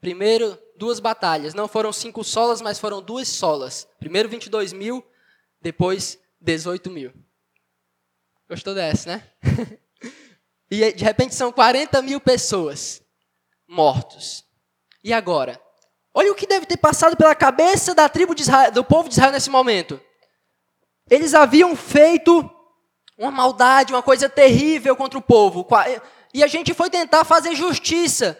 Primeiro, 0.00 0.58
duas 0.76 1.00
batalhas. 1.00 1.54
Não 1.54 1.66
foram 1.66 1.92
cinco 1.92 2.22
solas, 2.22 2.60
mas 2.60 2.78
foram 2.78 3.00
duas 3.02 3.28
solas. 3.28 3.88
Primeiro 3.98 4.28
22 4.28 4.72
mil, 4.72 5.04
depois 5.60 6.18
18 6.40 6.90
mil. 6.90 7.12
Gostou 8.48 8.74
dessa, 8.74 9.08
né? 9.08 9.30
e 10.70 10.92
de 10.92 11.04
repente 11.04 11.34
são 11.34 11.50
40 11.50 12.02
mil 12.02 12.20
pessoas 12.20 13.02
mortos. 13.66 14.44
E 15.02 15.12
agora? 15.12 15.60
Olha 16.12 16.30
o 16.30 16.34
que 16.34 16.46
deve 16.46 16.66
ter 16.66 16.76
passado 16.76 17.16
pela 17.16 17.34
cabeça 17.34 17.94
da 17.94 18.08
tribo 18.08 18.34
Israel, 18.38 18.70
do 18.70 18.84
povo 18.84 19.08
de 19.08 19.14
Israel 19.14 19.32
nesse 19.32 19.50
momento. 19.50 20.00
Eles 21.10 21.34
haviam 21.34 21.74
feito 21.74 22.48
uma 23.16 23.30
maldade, 23.30 23.92
uma 23.92 24.02
coisa 24.02 24.28
terrível 24.28 24.96
contra 24.96 25.18
o 25.18 25.22
povo. 25.22 25.66
E 26.32 26.42
a 26.42 26.46
gente 26.46 26.74
foi 26.74 26.90
tentar 26.90 27.24
fazer 27.24 27.54
justiça. 27.54 28.38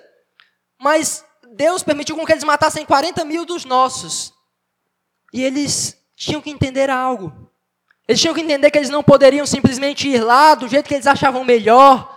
Mas 0.81 1.25
Deus 1.55 1.83
permitiu 1.83 2.17
que 2.25 2.33
eles 2.33 2.45
matassem 2.45 2.85
40 2.85 3.25
mil 3.25 3.45
dos 3.45 3.65
nossos. 3.65 4.33
E 5.33 5.43
eles 5.43 5.97
tinham 6.17 6.41
que 6.41 6.51
entender 6.51 6.91
algo. 6.91 7.51
Eles 8.07 8.21
tinham 8.21 8.35
que 8.35 8.41
entender 8.41 8.71
que 8.71 8.79
eles 8.79 8.91
não 8.91 9.03
poderiam 9.03 9.47
simplesmente 9.47 10.09
ir 10.09 10.23
lá 10.23 10.55
do 10.55 10.69
jeito 10.69 10.89
que 10.89 10.95
eles 10.95 11.07
achavam 11.07 11.45
melhor 11.45 12.11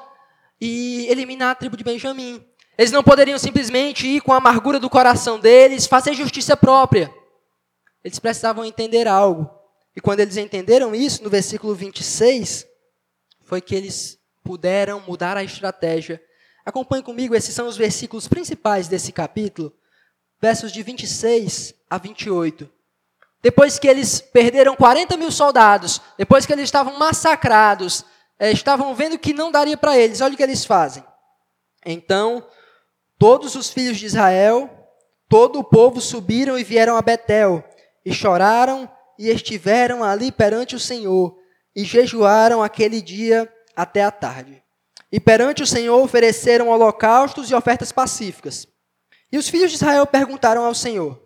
e 0.60 1.06
eliminar 1.10 1.52
a 1.52 1.56
tribo 1.56 1.78
de 1.78 1.84
Benjamim. 1.84 2.44
Eles 2.78 2.92
não 2.92 3.04
poderiam 3.04 3.40
simplesmente 3.40 4.06
ir 4.06 4.22
com 4.22 4.34
a 4.34 4.38
amargura 4.38 4.80
do 4.80 4.90
coração 4.90 5.40
deles, 5.40 5.88
fazer 5.88 6.14
justiça 6.14 6.58
própria. 6.58 7.12
Eles 8.04 8.20
precisavam 8.20 8.66
entender 8.66 9.08
algo. 9.08 9.50
E 9.98 10.00
quando 10.00 10.22
eles 10.22 10.38
entenderam 10.38 10.96
isso, 10.96 11.22
no 11.22 11.30
versículo 11.30 11.76
26, 11.76 12.66
foi 13.42 13.60
que 13.60 13.76
eles 13.76 14.18
puderam 14.46 15.02
mudar 15.02 15.36
a 15.36 15.44
estratégia 15.44 16.22
Acompanhe 16.68 17.02
comigo, 17.02 17.34
esses 17.34 17.56
são 17.56 17.66
os 17.66 17.78
versículos 17.78 18.28
principais 18.28 18.90
desse 18.90 19.14
capítulo, 19.14 19.74
versos 20.38 20.70
de 20.70 20.84
26 20.84 21.74
a 21.90 21.98
28. 21.98 22.70
Depois 23.42 23.80
que 23.80 23.88
eles 23.88 24.20
perderam 24.20 24.76
40 24.76 25.16
mil 25.16 25.32
soldados, 25.32 26.02
depois 26.18 26.46
que 26.46 26.52
eles 26.52 26.66
estavam 26.66 27.00
massacrados, 27.00 28.04
é, 28.38 28.52
estavam 28.52 28.94
vendo 28.94 29.18
que 29.18 29.32
não 29.32 29.50
daria 29.50 29.78
para 29.78 29.98
eles, 29.98 30.20
olha 30.20 30.34
o 30.34 30.36
que 30.36 30.44
eles 30.44 30.66
fazem. 30.66 31.06
Então, 31.86 32.46
todos 33.18 33.56
os 33.56 33.70
filhos 33.70 33.96
de 33.96 34.06
Israel, 34.06 34.70
todo 35.30 35.60
o 35.60 35.64
povo 35.64 36.02
subiram 36.02 36.60
e 36.60 36.66
vieram 36.66 36.98
a 36.98 37.02
Betel, 37.02 37.64
e 38.04 38.14
choraram 38.14 38.92
e 39.18 39.30
estiveram 39.30 40.04
ali 40.04 40.32
perante 40.32 40.76
o 40.76 40.80
Senhor, 40.80 41.38
e 41.76 41.84
jejuaram 41.84 42.64
aquele 42.64 43.02
dia 43.02 43.52
até 43.76 44.04
a 44.04 44.12
tarde. 44.12 44.64
E 45.12 45.20
perante 45.20 45.64
o 45.64 45.68
Senhor 45.68 46.02
ofereceram 46.02 46.70
holocaustos 46.70 47.50
e 47.50 47.56
ofertas 47.56 47.92
pacíficas. 47.92 48.68
E 49.32 49.38
os 49.38 49.48
filhos 49.48 49.72
de 49.72 49.76
Israel 49.76 50.06
perguntaram 50.08 50.66
ao 50.66 50.74
Senhor, 50.74 51.22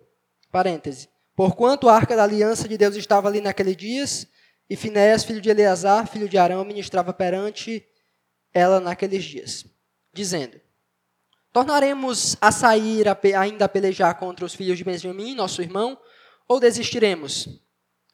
parêntese, 0.52 1.10
porquanto 1.36 1.88
a 1.88 1.96
arca 1.96 2.16
da 2.16 2.24
aliança 2.24 2.68
de 2.68 2.78
Deus 2.78 2.96
estava 2.96 3.28
ali 3.28 3.42
naqueles 3.42 3.78
dias, 3.78 4.28
e 4.70 4.76
Finéas, 4.76 5.24
filho 5.24 5.42
de 5.42 5.50
Eleazar, 5.50 6.08
filho 6.08 6.30
de 6.30 6.38
Arão, 6.38 6.64
ministrava 6.64 7.14
perante 7.14 7.86
ela 8.54 8.80
naqueles 8.80 9.24
dias, 9.24 9.66
dizendo, 10.14 10.60
tornaremos 11.54 12.38
a 12.40 12.52
sair 12.52 13.08
a 13.08 13.18
ainda 13.40 13.66
a 13.66 13.70
pelejar 13.70 14.18
contra 14.18 14.46
os 14.46 14.56
filhos 14.56 14.78
de 14.78 14.84
Benjamim, 14.84 15.36
nosso 15.36 15.62
irmão, 15.62 16.00
ou 16.48 16.60
desistiremos? 16.60 17.48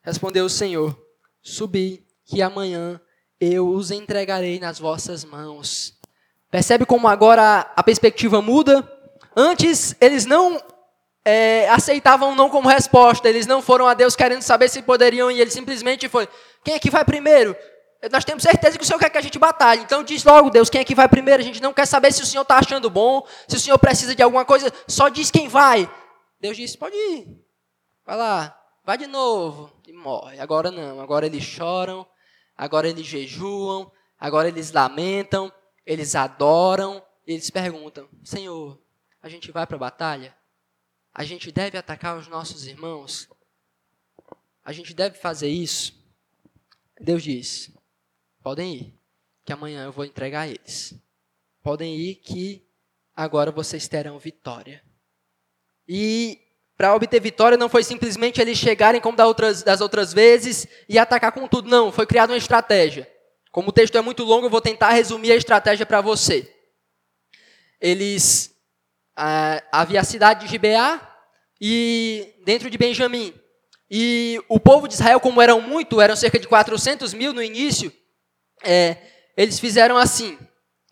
Respondeu 0.08 0.46
o 0.46 0.50
Senhor, 0.50 0.98
subi, 1.42 2.02
que 2.24 2.42
amanhã 2.42 2.98
eu 3.42 3.68
os 3.68 3.92
entregarei 3.92 4.58
nas 4.58 4.80
vossas 4.80 5.26
mãos. 5.26 6.00
Percebe 6.50 6.86
como 6.86 7.10
agora 7.10 7.70
a 7.76 7.84
perspectiva 7.84 8.42
muda? 8.42 8.90
Antes 9.36 9.98
eles 10.00 10.26
não 10.26 10.64
é, 11.26 11.68
aceitavam 11.68 12.34
não 12.36 12.50
como 12.50 12.70
resposta, 12.70 13.28
eles 13.28 13.46
não 13.46 13.62
foram 13.62 13.86
a 13.86 13.94
Deus 13.94 14.16
querendo 14.16 14.44
saber 14.44 14.70
se 14.70 14.82
poderiam 14.82 15.30
e 15.30 15.42
ele 15.42 15.52
simplesmente 15.52 16.08
foi: 16.08 16.26
quem 16.64 16.76
é 16.76 16.80
que 16.80 16.90
vai 16.90 17.04
primeiro? 17.04 17.54
Nós 18.10 18.24
temos 18.24 18.44
certeza 18.44 18.78
que 18.78 18.86
o 18.86 18.88
Senhor 18.88 19.00
quer 19.00 19.10
que 19.10 19.18
a 19.18 19.22
gente 19.22 19.38
batalhe. 19.38 19.82
Então 19.82 20.06
diz 20.06 20.24
logo, 20.24 20.50
Deus, 20.50 20.70
quem 20.70 20.80
é 20.80 20.86
que 20.86 20.96
vai 20.96 21.10
primeiro? 21.10 21.44
A 21.44 21.46
gente 21.46 21.62
não 21.62 21.74
quer 21.74 21.86
saber 21.86 22.14
se 22.14 22.24
o 22.24 22.26
Senhor 22.26 22.44
está 22.44 22.60
achando 22.60 22.90
bom, 22.90 23.28
se 23.46 23.58
o 23.58 23.60
Senhor 23.60 23.78
precisa 23.78 24.16
de 24.16 24.24
alguma 24.24 24.46
coisa, 24.46 24.72
só 24.88 25.10
diz 25.10 25.30
quem 25.30 25.50
vai. 25.50 25.92
Deus 26.40 26.56
disse: 26.56 26.78
pode 26.78 26.96
ir. 26.96 27.28
Vai 28.06 28.16
lá, 28.16 28.58
vai 28.86 28.98
de 28.98 29.06
novo. 29.06 29.77
E 29.88 29.94
morre. 29.94 30.38
Agora 30.38 30.70
não, 30.70 31.00
agora 31.00 31.26
eles 31.26 31.44
choram, 31.44 32.06
agora 32.58 32.90
eles 32.90 33.06
jejuam, 33.06 33.90
agora 34.20 34.50
eles 34.50 34.74
lamentam, 34.74 35.50
eles 35.86 36.14
adoram, 36.14 37.02
eles 37.26 37.50
perguntam: 37.50 38.10
Senhor, 38.22 38.78
a 39.22 39.30
gente 39.30 39.50
vai 39.50 39.66
para 39.66 39.78
a 39.78 39.80
batalha? 39.80 40.38
A 41.14 41.24
gente 41.24 41.54
deve 41.54 41.78
atacar 41.78 42.18
os 42.18 42.28
nossos 42.28 42.68
irmãos? 42.68 43.30
A 44.62 44.74
gente 44.74 44.94
deve 44.94 45.18
fazer 45.18 45.48
isso? 45.48 45.98
Deus 47.00 47.24
diz: 47.24 47.74
podem 48.44 48.76
ir, 48.76 49.00
que 49.46 49.54
amanhã 49.54 49.86
eu 49.86 49.94
vou 49.94 50.04
entregar 50.04 50.50
eles. 50.50 50.94
Podem 51.64 51.96
ir, 51.96 52.16
que 52.16 52.68
agora 53.16 53.54
vocês 53.54 53.88
terão 53.88 54.20
vitória. 54.20 54.84
E 55.88 56.47
para 56.78 56.94
obter 56.94 57.20
vitória 57.20 57.58
não 57.58 57.68
foi 57.68 57.84
simplesmente 57.84 58.40
eles 58.40 58.58
chegarem 58.58 59.02
como 59.02 59.18
das 59.18 59.82
outras 59.82 60.14
vezes 60.14 60.68
e 60.88 61.00
atacar 61.00 61.32
com 61.32 61.48
tudo. 61.48 61.68
Não, 61.68 61.92
foi 61.92 62.06
criada 62.06 62.32
uma 62.32 62.38
estratégia. 62.38 63.12
Como 63.52 63.70
o 63.70 63.72
texto 63.72 63.98
é 63.98 64.02
muito 64.02 64.24
longo, 64.24 64.46
eu 64.46 64.50
vou 64.52 64.62
tentar 64.62 64.92
resumir 64.92 65.32
a 65.32 65.36
estratégia 65.36 65.86
para 65.88 66.02
você. 66.02 66.48
Eles 67.82 68.56
ah, 69.16 69.64
havia 69.72 70.02
a 70.02 70.04
cidade 70.04 70.46
de 70.46 70.52
Gibeá 70.52 71.02
e 71.60 72.36
dentro 72.46 72.70
de 72.70 72.78
Benjamim. 72.78 73.34
E 73.90 74.40
o 74.48 74.60
povo 74.60 74.88
de 74.88 74.94
Israel, 74.94 75.20
como 75.20 75.42
eram 75.42 75.60
muito, 75.60 76.00
eram 76.00 76.16
cerca 76.16 76.38
de 76.38 76.48
400 76.48 77.14
mil 77.16 77.34
no 77.34 77.42
início, 77.42 77.92
é, 78.64 78.98
eles 79.36 79.60
fizeram 79.60 79.98
assim. 79.98 80.38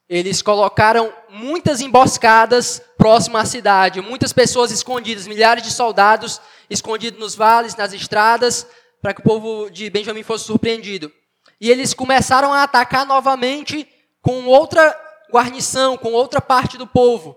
Eles 0.07 0.41
colocaram 0.41 1.11
muitas 1.29 1.81
emboscadas 1.81 2.81
próximo 2.97 3.37
à 3.37 3.45
cidade, 3.45 4.01
muitas 4.01 4.31
pessoas 4.31 4.71
escondidas, 4.71 5.27
milhares 5.27 5.63
de 5.63 5.71
soldados 5.71 6.39
escondidos 6.69 7.19
nos 7.19 7.35
vales, 7.35 7.75
nas 7.75 7.93
estradas, 7.93 8.67
para 9.01 9.13
que 9.13 9.21
o 9.21 9.23
povo 9.23 9.69
de 9.69 9.89
Benjamim 9.89 10.23
fosse 10.23 10.45
surpreendido. 10.45 11.11
E 11.59 11.69
eles 11.69 11.93
começaram 11.93 12.53
a 12.53 12.63
atacar 12.63 13.05
novamente 13.05 13.87
com 14.21 14.45
outra 14.45 14.95
guarnição, 15.31 15.97
com 15.97 16.11
outra 16.11 16.41
parte 16.41 16.77
do 16.77 16.87
povo. 16.87 17.35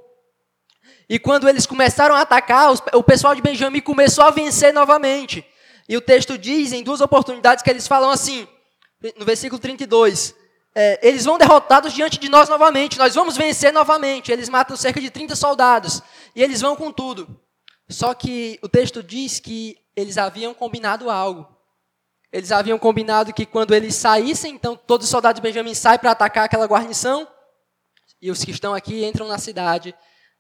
E 1.08 1.18
quando 1.18 1.48
eles 1.48 1.66
começaram 1.66 2.14
a 2.14 2.20
atacar, 2.20 2.72
o 2.94 3.02
pessoal 3.02 3.34
de 3.34 3.42
Benjamim 3.42 3.80
começou 3.80 4.25
a 4.25 4.30
vencer 4.30 4.72
novamente. 4.72 5.44
E 5.88 5.96
o 5.96 6.00
texto 6.00 6.37
diz 6.37 6.72
em 6.72 6.82
duas 6.82 7.00
oportunidades 7.00 7.62
que 7.62 7.70
eles 7.70 7.88
falam 7.88 8.10
assim, 8.10 8.46
no 9.16 9.25
versículo 9.25 9.58
32, 9.58 10.34
é, 10.80 10.97
eles 11.02 11.25
vão 11.25 11.37
derrotados 11.37 11.92
diante 11.92 12.20
de 12.20 12.28
nós 12.28 12.49
novamente, 12.49 12.99
nós 12.99 13.12
vamos 13.12 13.37
vencer 13.37 13.73
novamente. 13.73 14.30
Eles 14.30 14.49
matam 14.49 14.76
cerca 14.76 15.00
de 15.00 15.11
30 15.11 15.35
soldados 15.35 16.00
e 16.37 16.40
eles 16.40 16.61
vão 16.61 16.76
com 16.76 16.92
tudo. 16.92 17.28
Só 17.88 18.14
que 18.14 18.61
o 18.62 18.68
texto 18.68 19.02
diz 19.02 19.40
que 19.40 19.76
eles 19.97 20.16
haviam 20.16 20.54
combinado 20.54 21.11
algo. 21.11 21.49
Eles 22.30 22.52
haviam 22.52 22.78
combinado 22.78 23.32
que 23.32 23.44
quando 23.44 23.75
eles 23.75 23.97
saíssem, 23.97 24.54
então 24.54 24.76
todos 24.76 25.06
os 25.06 25.11
soldados 25.11 25.40
de 25.40 25.42
Benjamim 25.42 25.75
saem 25.75 25.99
para 25.99 26.12
atacar 26.12 26.44
aquela 26.44 26.66
guarnição. 26.66 27.26
e 28.23 28.30
os 28.30 28.44
que 28.44 28.52
estão 28.52 28.73
aqui 28.73 29.04
entram 29.04 29.26
na 29.26 29.38
cidade, 29.38 29.92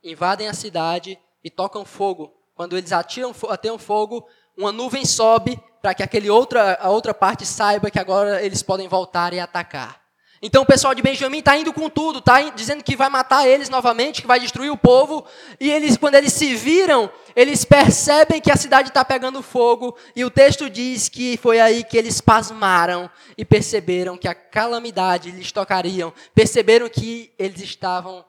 invadem 0.04 0.46
a 0.46 0.54
cidade 0.54 1.18
e 1.42 1.50
tocam 1.50 1.84
fogo. 1.84 2.32
Quando 2.54 2.78
eles 2.78 2.92
atiram, 2.92 3.34
atiram 3.48 3.76
fogo, 3.76 4.24
uma 4.56 4.70
nuvem 4.70 5.04
sobe 5.04 5.60
para 5.82 5.94
que 5.94 6.02
aquele 6.04 6.30
outra, 6.30 6.78
a 6.80 6.90
outra 6.90 7.12
parte 7.12 7.44
saiba 7.44 7.90
que 7.90 7.98
agora 7.98 8.40
eles 8.40 8.62
podem 8.62 8.86
voltar 8.86 9.32
e 9.32 9.40
atacar. 9.40 10.07
Então 10.40 10.62
o 10.62 10.66
pessoal 10.66 10.94
de 10.94 11.02
Benjamim 11.02 11.38
está 11.38 11.56
indo 11.56 11.72
com 11.72 11.90
tudo, 11.90 12.20
está 12.20 12.40
dizendo 12.50 12.84
que 12.84 12.94
vai 12.94 13.08
matar 13.08 13.46
eles 13.46 13.68
novamente, 13.68 14.20
que 14.20 14.26
vai 14.26 14.38
destruir 14.38 14.70
o 14.70 14.76
povo. 14.76 15.26
E 15.58 15.70
eles, 15.70 15.96
quando 15.96 16.14
eles 16.14 16.32
se 16.32 16.54
viram, 16.54 17.10
eles 17.34 17.64
percebem 17.64 18.40
que 18.40 18.50
a 18.50 18.56
cidade 18.56 18.88
está 18.88 19.04
pegando 19.04 19.42
fogo. 19.42 19.96
E 20.14 20.24
o 20.24 20.30
texto 20.30 20.70
diz 20.70 21.08
que 21.08 21.36
foi 21.36 21.58
aí 21.58 21.82
que 21.82 21.98
eles 21.98 22.20
pasmaram 22.20 23.10
e 23.36 23.44
perceberam 23.44 24.16
que 24.16 24.28
a 24.28 24.34
calamidade 24.34 25.32
lhes 25.32 25.50
tocariam. 25.50 26.12
Perceberam 26.34 26.88
que 26.88 27.34
eles 27.36 27.60
estavam 27.60 28.24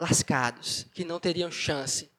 lascados, 0.00 0.86
que 0.94 1.04
não 1.04 1.18
teriam 1.18 1.50
chance. 1.50 2.10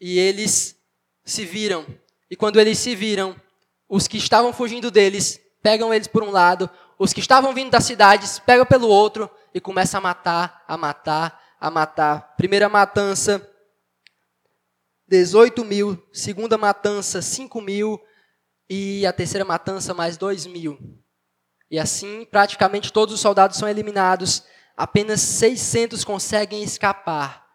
E 0.00 0.18
eles 0.18 0.76
se 1.24 1.44
viram. 1.44 1.86
E 2.30 2.36
quando 2.36 2.60
eles 2.60 2.78
se 2.78 2.94
viram, 2.94 3.34
os 3.88 4.06
que 4.06 4.18
estavam 4.18 4.52
fugindo 4.52 4.90
deles 4.90 5.40
pegam 5.62 5.92
eles 5.92 6.06
por 6.06 6.22
um 6.22 6.30
lado, 6.30 6.70
os 6.98 7.12
que 7.12 7.20
estavam 7.20 7.54
vindo 7.54 7.70
das 7.70 7.84
cidades 7.84 8.40
pegam 8.40 8.66
pelo 8.66 8.88
outro 8.88 9.30
e 9.54 9.60
começam 9.60 9.98
a 9.98 10.02
matar, 10.02 10.64
a 10.66 10.76
matar, 10.76 11.40
a 11.60 11.70
matar. 11.70 12.34
Primeira 12.36 12.68
matança, 12.68 13.46
18 15.06 15.64
mil. 15.64 16.02
Segunda 16.12 16.58
matança, 16.58 17.22
5 17.22 17.60
mil. 17.60 18.00
E 18.68 19.06
a 19.06 19.12
terceira 19.12 19.44
matança, 19.44 19.94
mais 19.94 20.16
2 20.16 20.46
mil. 20.46 20.76
E 21.70 21.78
assim, 21.78 22.24
praticamente 22.24 22.92
todos 22.92 23.14
os 23.14 23.20
soldados 23.20 23.56
são 23.56 23.68
eliminados. 23.68 24.42
Apenas 24.76 25.20
600 25.20 26.04
conseguem 26.04 26.62
escapar 26.62 27.46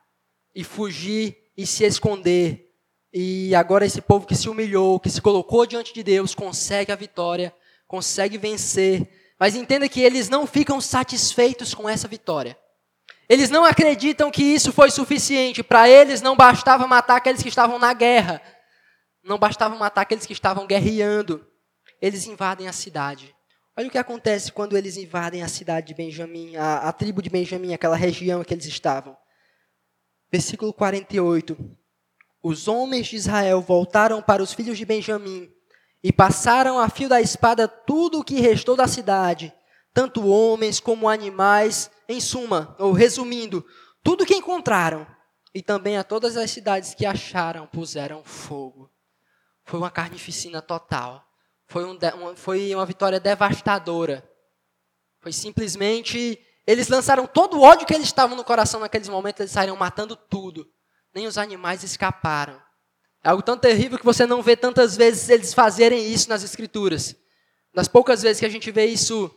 e 0.56 0.64
fugir 0.64 1.52
e 1.58 1.66
se 1.66 1.84
esconder. 1.84 2.72
E 3.14 3.54
agora 3.54 3.86
esse 3.86 4.02
povo 4.02 4.26
que 4.26 4.36
se 4.36 4.50
humilhou, 4.50 5.00
que 5.00 5.10
se 5.10 5.22
colocou 5.22 5.66
diante 5.66 5.94
de 5.94 6.02
Deus, 6.02 6.34
consegue 6.34 6.92
a 6.92 6.96
vitória, 6.96 7.54
consegue 7.88 8.38
vencer 8.38 9.23
mas 9.40 9.56
entenda 9.56 9.90
que 9.90 10.02
eles 10.02 10.30
não 10.30 10.46
ficam 10.46 10.80
satisfeitos 10.80 11.74
com 11.74 11.88
essa 11.90 12.08
vitória. 12.08 12.58
Eles 13.28 13.50
não 13.50 13.64
acreditam 13.64 14.30
que 14.30 14.44
isso 14.44 14.72
foi 14.72 14.92
suficiente. 14.92 15.64
Para 15.64 15.90
eles 15.90 16.22
não 16.22 16.36
bastava 16.36 16.88
matar 16.88 17.18
aqueles 17.18 17.42
que 17.42 17.50
estavam 17.50 17.80
na 17.80 17.94
guerra. 17.94 18.42
Não 19.24 19.38
bastava 19.38 19.76
matar 19.76 20.02
aqueles 20.02 20.26
que 20.26 20.34
estavam 20.34 20.68
guerreando. 20.68 21.46
Eles 22.02 22.28
invadem 22.28 22.68
a 22.68 22.74
cidade. 22.74 23.34
Olha 23.76 23.88
o 23.88 23.92
que 23.92 23.98
acontece 23.98 24.52
quando 24.52 24.78
eles 24.78 24.98
invadem 24.98 25.42
a 25.42 25.48
cidade 25.48 25.88
de 25.88 25.94
Benjamim, 25.96 26.56
a, 26.56 26.90
a 26.90 26.94
tribo 26.94 27.22
de 27.22 27.30
Benjamim, 27.30 27.74
aquela 27.74 27.96
região 27.96 28.42
em 28.42 28.44
que 28.44 28.54
eles 28.54 28.66
estavam. 28.66 29.18
Versículo 30.32 30.74
48. 30.74 31.58
Os 32.44 32.68
homens 32.68 33.08
de 33.08 33.16
Israel 33.16 33.62
voltaram 33.62 34.22
para 34.22 34.44
os 34.44 34.54
filhos 34.54 34.78
de 34.78 34.86
Benjamim 34.86 35.50
e 36.04 36.12
passaram 36.12 36.78
a 36.78 36.90
fio 36.90 37.08
da 37.08 37.22
espada 37.22 37.68
tudo 37.68 38.20
o 38.20 38.24
que 38.24 38.42
restou 38.42 38.76
da 38.76 38.88
cidade, 38.88 39.54
tanto 39.94 40.28
homens 40.28 40.80
como 40.80 41.08
animais, 41.08 41.90
em 42.10 42.20
suma, 42.20 42.76
ou 42.78 42.92
resumindo, 42.92 43.66
tudo 44.04 44.24
o 44.24 44.26
que 44.26 44.36
encontraram, 44.36 45.08
e 45.54 45.62
também 45.62 45.98
a 45.98 46.04
todas 46.04 46.36
as 46.36 46.52
cidades 46.52 46.94
que 46.94 47.06
acharam 47.06 47.68
puseram 47.68 48.24
fogo. 48.24 48.92
Foi 49.64 49.80
uma 49.80 49.92
carnificina 49.92 50.62
total. 50.62 51.26
Foi, 51.68 51.86
um, 51.86 51.98
uma, 52.16 52.36
foi 52.36 52.76
uma 52.76 52.86
vitória 52.86 53.20
devastadora. 53.20 54.28
Foi 55.22 55.32
simplesmente. 55.32 56.40
Eles 56.66 56.88
lançaram 56.88 57.26
todo 57.26 57.58
o 57.58 57.62
ódio 57.62 57.86
que 57.86 57.94
eles 57.94 58.08
estavam 58.08 58.36
no 58.36 58.44
coração 58.44 58.80
naqueles 58.80 59.08
momentos, 59.08 59.40
eles 59.42 59.52
saíram 59.52 59.76
matando 59.76 60.16
tudo. 60.16 60.68
Nem 61.14 61.28
os 61.28 61.38
animais 61.38 61.84
escaparam. 61.84 62.62
É 63.24 63.30
algo 63.30 63.42
tão 63.42 63.58
terrível 63.58 63.98
que 63.98 64.06
você 64.06 64.26
não 64.26 64.42
vê 64.42 64.56
tantas 64.56 64.98
vezes 64.98 65.30
eles 65.30 65.54
fazerem 65.54 66.12
isso 66.12 66.30
nas 66.30 66.44
escrituras. 66.44 67.16
Das 67.74 67.88
poucas 67.88 68.22
vezes 68.22 68.40
que 68.40 68.46
a 68.46 68.50
gente 68.50 68.70
vê 68.70 68.86
isso 68.86 69.34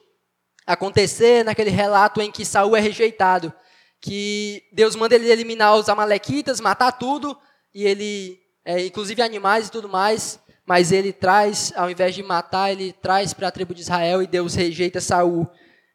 acontecer 0.66 1.44
naquele 1.44 1.70
relato 1.70 2.20
em 2.20 2.32
que 2.32 2.44
Saul 2.44 2.76
é 2.76 2.80
rejeitado, 2.80 3.52
que 4.00 4.64
Deus 4.72 4.96
manda 4.96 5.14
ele 5.14 5.30
eliminar 5.30 5.76
os 5.76 5.88
amalequitas, 5.88 6.60
matar 6.60 6.92
tudo, 6.92 7.38
e 7.72 7.84
ele, 7.84 8.40
é, 8.64 8.84
inclusive 8.84 9.22
animais 9.22 9.68
e 9.68 9.70
tudo 9.70 9.88
mais, 9.88 10.40
mas 10.66 10.90
ele 10.90 11.12
traz, 11.12 11.72
ao 11.76 11.88
invés 11.88 12.14
de 12.14 12.22
matar, 12.24 12.72
ele 12.72 12.92
traz 12.92 13.32
para 13.32 13.46
a 13.46 13.52
tribo 13.52 13.72
de 13.72 13.82
Israel 13.82 14.20
e 14.20 14.26
Deus 14.26 14.54
rejeita 14.54 15.00
Saul. 15.00 15.48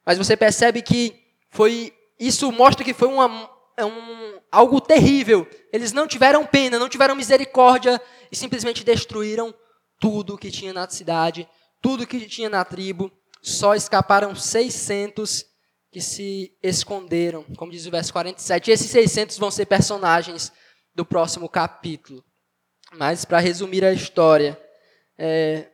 Mas 0.05 0.17
você 0.17 0.37
percebe 0.37 0.81
que 0.81 1.13
foi 1.49 1.93
isso 2.17 2.51
mostra 2.51 2.85
que 2.85 2.93
foi 2.93 3.07
uma, 3.07 3.49
é 3.81 3.85
um, 3.85 4.39
algo 4.51 4.79
terrível. 4.79 5.47
Eles 5.71 5.91
não 5.91 6.07
tiveram 6.07 6.45
pena, 6.45 6.79
não 6.79 6.89
tiveram 6.89 7.15
misericórdia 7.15 8.01
e 8.31 8.35
simplesmente 8.35 8.83
destruíram 8.83 9.53
tudo 9.99 10.37
que 10.37 10.51
tinha 10.51 10.73
na 10.73 10.89
cidade, 10.89 11.47
tudo 11.81 12.07
que 12.07 12.27
tinha 12.27 12.49
na 12.49 12.63
tribo. 12.63 13.11
Só 13.41 13.73
escaparam 13.75 14.35
600 14.35 15.45
que 15.91 15.99
se 15.99 16.57
esconderam, 16.63 17.43
como 17.57 17.71
diz 17.71 17.85
o 17.85 17.91
verso 17.91 18.13
47. 18.13 18.69
E 18.69 18.73
esses 18.73 18.89
600 18.89 19.37
vão 19.37 19.51
ser 19.51 19.65
personagens 19.65 20.51
do 20.95 21.05
próximo 21.05 21.49
capítulo. 21.49 22.23
Mas, 22.93 23.25
para 23.25 23.39
resumir 23.39 23.83
a 23.83 23.93
história, 23.93 24.59
é 25.17 25.67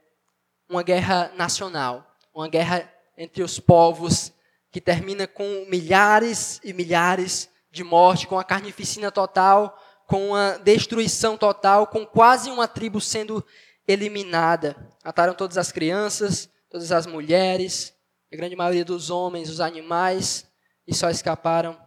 uma 0.69 0.83
guerra 0.83 1.31
nacional, 1.35 2.05
uma 2.33 2.47
guerra 2.47 2.91
entre 3.17 3.43
os 3.43 3.59
povos 3.59 4.31
que 4.71 4.81
termina 4.81 5.25
com 5.25 5.65
milhares 5.67 6.59
e 6.63 6.73
milhares 6.73 7.49
de 7.77 7.83
morte, 7.83 8.27
com 8.27 8.37
a 8.37 8.43
carnificina 8.43 9.11
total, 9.11 9.79
com 10.07 10.35
a 10.35 10.57
destruição 10.57 11.37
total, 11.37 11.87
com 11.87 12.05
quase 12.05 12.49
uma 12.49 12.67
tribo 12.67 12.99
sendo 12.99 13.45
eliminada. 13.87 14.75
Mataram 15.05 15.33
todas 15.33 15.57
as 15.57 15.71
crianças, 15.71 16.49
todas 16.69 16.91
as 16.91 17.05
mulheres, 17.05 17.93
a 18.31 18.35
grande 18.35 18.55
maioria 18.55 18.83
dos 18.83 19.09
homens, 19.09 19.49
os 19.49 19.61
animais, 19.61 20.45
e 20.85 20.93
só 20.93 21.09
escaparam 21.09 21.79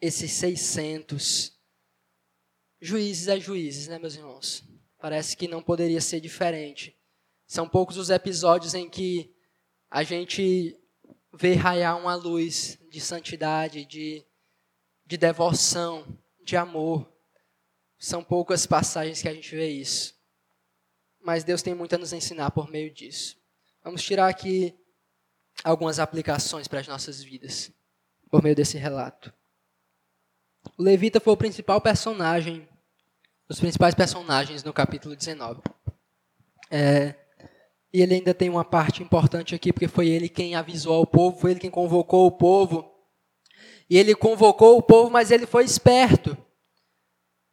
esses 0.00 0.32
600. 0.32 1.52
Juízes 2.80 3.28
é 3.28 3.38
juízes, 3.38 3.88
né, 3.88 3.98
meus 3.98 4.16
irmãos? 4.16 4.64
Parece 4.98 5.36
que 5.36 5.46
não 5.46 5.62
poderia 5.62 6.00
ser 6.00 6.20
diferente. 6.20 6.96
São 7.46 7.68
poucos 7.68 7.96
os 7.96 8.10
episódios 8.10 8.74
em 8.74 8.88
que 8.88 9.34
a 9.90 10.02
gente 10.02 10.76
vê 11.34 11.54
raiar 11.54 11.98
uma 11.98 12.14
luz 12.14 12.78
de 12.90 13.00
santidade, 13.00 13.84
de 13.84 14.24
de 15.12 15.18
devoção, 15.18 16.06
de 16.42 16.56
amor. 16.56 17.06
São 17.98 18.24
poucas 18.24 18.64
passagens 18.64 19.20
que 19.20 19.28
a 19.28 19.34
gente 19.34 19.54
vê 19.54 19.68
isso. 19.68 20.14
Mas 21.20 21.44
Deus 21.44 21.60
tem 21.60 21.74
muito 21.74 21.94
a 21.94 21.98
nos 21.98 22.14
ensinar 22.14 22.50
por 22.50 22.70
meio 22.70 22.90
disso. 22.90 23.36
Vamos 23.84 24.02
tirar 24.02 24.26
aqui 24.26 24.74
algumas 25.62 25.98
aplicações 25.98 26.66
para 26.66 26.80
as 26.80 26.88
nossas 26.88 27.22
vidas, 27.22 27.70
por 28.30 28.42
meio 28.42 28.56
desse 28.56 28.78
relato. 28.78 29.30
O 30.78 30.82
levita 30.82 31.20
foi 31.20 31.34
o 31.34 31.36
principal 31.36 31.78
personagem, 31.78 32.66
os 33.50 33.60
principais 33.60 33.94
personagens 33.94 34.64
no 34.64 34.72
capítulo 34.72 35.14
19. 35.14 35.60
É, 36.70 37.14
e 37.92 38.00
ele 38.00 38.14
ainda 38.14 38.32
tem 38.32 38.48
uma 38.48 38.64
parte 38.64 39.02
importante 39.02 39.54
aqui, 39.54 39.74
porque 39.74 39.88
foi 39.88 40.08
ele 40.08 40.30
quem 40.30 40.54
avisou 40.54 40.94
ao 40.94 41.06
povo, 41.06 41.38
foi 41.38 41.50
ele 41.50 41.60
quem 41.60 41.70
convocou 41.70 42.26
o 42.26 42.32
povo 42.32 42.91
e 43.92 43.98
ele 43.98 44.14
convocou 44.14 44.78
o 44.78 44.82
povo, 44.82 45.10
mas 45.10 45.30
ele 45.30 45.44
foi 45.44 45.66
esperto. 45.66 46.34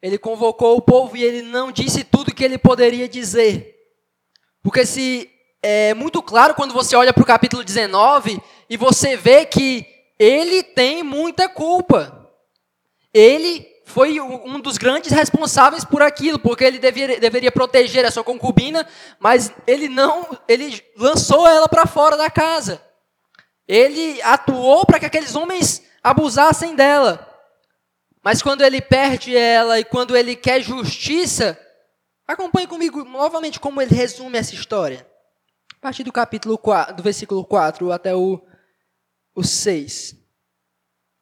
Ele 0.01 0.17
convocou 0.17 0.77
o 0.77 0.81
povo 0.81 1.17
e 1.17 1.21
ele 1.21 1.41
não 1.41 1.69
disse 1.69 2.01
tudo 2.01 2.33
que 2.33 2.45
ele 2.45 2.57
poderia 2.57 3.09
dizer. 3.09 3.75
Porque 4.63 4.85
se 4.85 5.29
é 5.61 5.93
muito 5.93 6.23
claro 6.23 6.55
quando 6.55 6.73
você 6.73 6.95
olha 6.95 7.11
para 7.11 7.23
o 7.23 7.25
capítulo 7.25 7.61
19 7.61 8.41
e 8.69 8.77
você 8.77 9.17
vê 9.17 9.45
que 9.45 9.85
ele 10.17 10.63
tem 10.63 11.03
muita 11.03 11.49
culpa. 11.49 12.31
Ele 13.13 13.67
foi 13.83 14.21
um 14.21 14.61
dos 14.61 14.77
grandes 14.77 15.11
responsáveis 15.11 15.83
por 15.83 16.01
aquilo, 16.01 16.39
porque 16.39 16.63
ele 16.63 16.79
deveria, 16.79 17.19
deveria 17.19 17.51
proteger 17.51 18.05
a 18.05 18.11
sua 18.11 18.23
concubina, 18.23 18.87
mas 19.19 19.51
ele 19.67 19.89
não, 19.89 20.25
ele 20.47 20.81
lançou 20.95 21.45
ela 21.45 21.67
para 21.67 21.85
fora 21.85 22.15
da 22.15 22.29
casa. 22.29 22.81
Ele 23.67 24.21
atuou 24.21 24.85
para 24.85 24.99
que 25.01 25.05
aqueles 25.05 25.35
homens 25.35 25.88
abusassem 26.03 26.75
dela. 26.75 27.25
Mas 28.23 28.41
quando 28.41 28.61
ele 28.61 28.81
perde 28.81 29.35
ela 29.35 29.79
e 29.79 29.85
quando 29.85 30.15
ele 30.15 30.35
quer 30.35 30.61
justiça, 30.61 31.59
acompanhe 32.27 32.67
comigo 32.67 33.03
novamente 33.03 33.59
como 33.59 33.81
ele 33.81 33.95
resume 33.95 34.37
essa 34.37 34.53
história. 34.53 35.07
A 35.77 35.81
partir 35.81 36.03
do 36.03 36.11
capítulo 36.11 36.57
4, 36.57 36.95
do 36.95 37.03
versículo 37.03 37.45
4 37.45 37.91
até 37.91 38.13
o, 38.13 38.41
o 39.33 39.43
6. 39.43 40.15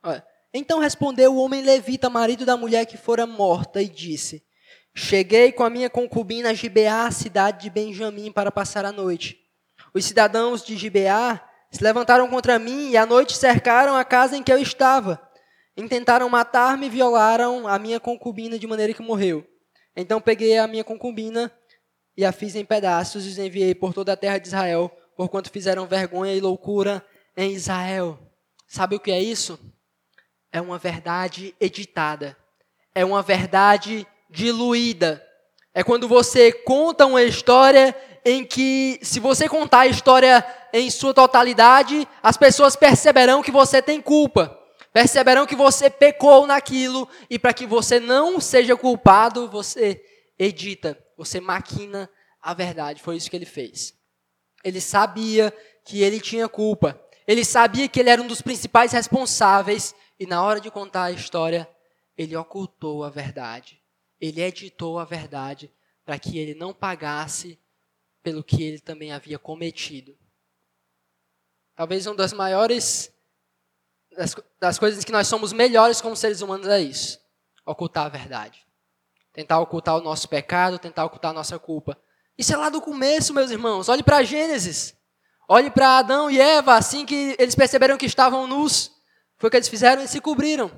Olha. 0.04 0.26
Então 0.54 0.80
respondeu 0.80 1.34
o 1.34 1.38
homem 1.38 1.62
levita, 1.62 2.10
marido 2.10 2.46
da 2.46 2.58
mulher 2.58 2.86
que 2.86 2.98
fora 2.98 3.28
morta, 3.28 3.82
e 3.82 3.88
disse: 3.88 4.44
Cheguei 4.96 5.52
com 5.52 5.64
a 5.64 5.70
minha 5.70 5.90
concubina 5.90 6.50
a 6.50 6.54
Gibeá, 6.54 7.12
cidade 7.12 7.62
de 7.62 7.70
Benjamim, 7.70 8.32
para 8.32 8.52
passar 8.52 8.84
a 8.84 8.92
noite. 8.92 9.40
Os 9.94 10.06
cidadãos 10.06 10.64
de 10.64 10.76
Gibeá 10.76 11.48
se 11.72 11.84
levantaram 11.84 12.28
contra 12.28 12.58
mim 12.58 12.90
e 12.90 12.98
à 12.98 13.06
noite 13.06 13.36
cercaram 13.36 13.96
a 13.96 14.06
casa 14.06 14.38
em 14.38 14.44
que 14.44 14.52
eu 14.52 14.58
estava. 14.58 15.22
Intentaram 15.76 16.28
matar-me 16.30 16.88
e 16.88 16.90
violaram 16.90 17.68
a 17.68 17.78
minha 17.78 18.00
concubina 18.00 18.58
de 18.58 18.66
maneira 18.66 18.94
que 18.94 19.02
morreu. 19.02 19.46
Então 19.96 20.22
peguei 20.22 20.58
a 20.58 20.68
minha 20.68 20.84
concubina 20.84 21.52
e 22.16 22.26
a 22.26 22.32
fiz 22.32 22.56
em 22.56 22.66
pedaços 22.66 23.26
e 23.26 23.30
os 23.30 23.38
enviei 23.38 23.76
por 23.76 23.94
toda 23.94 24.14
a 24.14 24.18
terra 24.18 24.40
de 24.40 24.48
Israel, 24.48 24.92
porquanto 25.16 25.52
fizeram 25.52 25.86
vergonha 25.86 26.34
e 26.34 26.40
loucura 26.40 27.06
em 27.36 27.54
Israel. 27.54 28.18
Sabe 28.68 28.96
o 28.96 29.00
que 29.00 29.12
é 29.12 29.22
isso? 29.22 29.60
É 30.52 30.60
uma 30.60 30.78
verdade 30.78 31.56
editada. 31.60 32.36
É 32.96 33.06
uma 33.06 33.22
verdade 33.22 34.08
diluída. 34.30 35.24
É 35.74 35.84
quando 35.84 36.08
você 36.08 36.52
conta 36.52 37.06
uma 37.06 37.22
história 37.22 37.96
em 38.30 38.44
que, 38.44 39.00
se 39.02 39.22
você 39.22 39.48
contar 39.48 39.80
a 39.80 39.88
história 39.88 40.46
em 40.74 40.90
sua 40.90 41.14
totalidade, 41.14 42.06
as 42.22 42.36
pessoas 42.36 42.76
perceberão 42.76 43.42
que 43.42 43.52
você 43.52 43.82
tem 43.82 44.02
culpa. 44.02 44.54
Perceberão 44.92 45.46
que 45.46 45.56
você 45.56 45.90
pecou 45.90 46.46
naquilo 46.46 47.08
e 47.30 47.40
para 47.40 47.54
que 47.54 47.66
você 47.66 48.02
não 48.02 48.42
seja 48.42 48.76
culpado, 48.76 49.48
você 49.48 50.04
edita, 50.38 51.02
você 51.16 51.40
maquina 51.40 52.10
a 52.42 52.54
verdade. 52.54 53.02
Foi 53.02 53.16
isso 53.16 53.30
que 53.30 53.36
ele 53.38 53.46
fez. 53.46 53.94
Ele 54.62 54.82
sabia 54.82 55.54
que 55.86 56.02
ele 56.02 56.20
tinha 56.20 56.50
culpa. 56.50 57.02
Ele 57.26 57.46
sabia 57.46 57.88
que 57.88 57.98
ele 57.98 58.10
era 58.10 58.22
um 58.22 58.28
dos 58.28 58.42
principais 58.42 58.92
responsáveis 58.92 59.96
e 60.20 60.26
na 60.26 60.44
hora 60.44 60.60
de 60.60 60.70
contar 60.70 61.04
a 61.04 61.12
história, 61.12 61.66
ele 62.18 62.36
ocultou 62.36 63.06
a 63.06 63.10
verdade. 63.10 63.82
Ele 64.20 64.42
editou 64.42 65.00
a 65.00 65.06
verdade 65.06 65.72
para 66.04 66.20
que 66.20 66.38
ele 66.38 66.56
não 66.56 66.74
pagasse 66.74 67.58
pelo 68.28 68.44
que 68.44 68.62
ele 68.62 68.82
também 68.82 69.14
havia 69.14 69.40
cometido. 69.40 70.14
Talvez 71.74 72.06
uma 72.06 72.16
das 72.18 72.34
maiores 72.34 73.10
das, 74.12 74.36
das 74.60 74.78
coisas 74.78 75.06
que 75.06 75.14
nós 75.14 75.28
somos 75.28 75.54
melhores 75.54 76.02
como 76.02 76.14
seres 76.14 76.42
humanos 76.42 76.68
é 76.68 76.82
isso: 76.82 77.22
ocultar 77.66 78.06
a 78.06 78.10
verdade. 78.10 78.68
Tentar 79.32 79.62
ocultar 79.62 79.96
o 79.96 80.02
nosso 80.02 80.28
pecado, 80.28 80.78
tentar 80.78 81.06
ocultar 81.06 81.32
a 81.32 81.34
nossa 81.34 81.58
culpa. 81.58 81.98
Isso 82.38 82.52
é 82.52 82.58
lá 82.58 82.68
do 82.68 82.82
começo, 82.82 83.34
meus 83.34 83.50
irmãos. 83.50 83.88
Olhe 83.88 84.04
para 84.04 84.22
Gênesis. 84.24 84.94
Olhe 85.48 85.72
para 85.72 86.00
Adão 86.00 86.30
e 86.30 86.38
Eva, 86.38 86.76
assim 86.76 87.06
que 87.06 87.34
eles 87.40 87.56
perceberam 87.56 87.98
que 87.98 88.06
estavam 88.06 88.46
nus. 88.46 88.92
Foi 89.38 89.48
o 89.48 89.52
que 89.52 89.56
eles 89.56 89.70
fizeram 89.70 90.04
e 90.04 90.08
se 90.10 90.20
cobriram. 90.20 90.70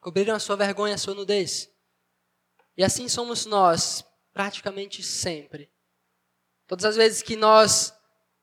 Cobriram 0.00 0.34
a 0.34 0.40
sua 0.40 0.56
vergonha, 0.56 0.96
a 0.96 0.98
sua 0.98 1.14
nudez. 1.14 1.70
E 2.76 2.82
assim 2.82 3.08
somos 3.08 3.46
nós, 3.46 4.04
praticamente 4.32 5.00
sempre. 5.00 5.71
Todas 6.66 6.84
as 6.84 6.96
vezes 6.96 7.22
que 7.22 7.36
nós 7.36 7.94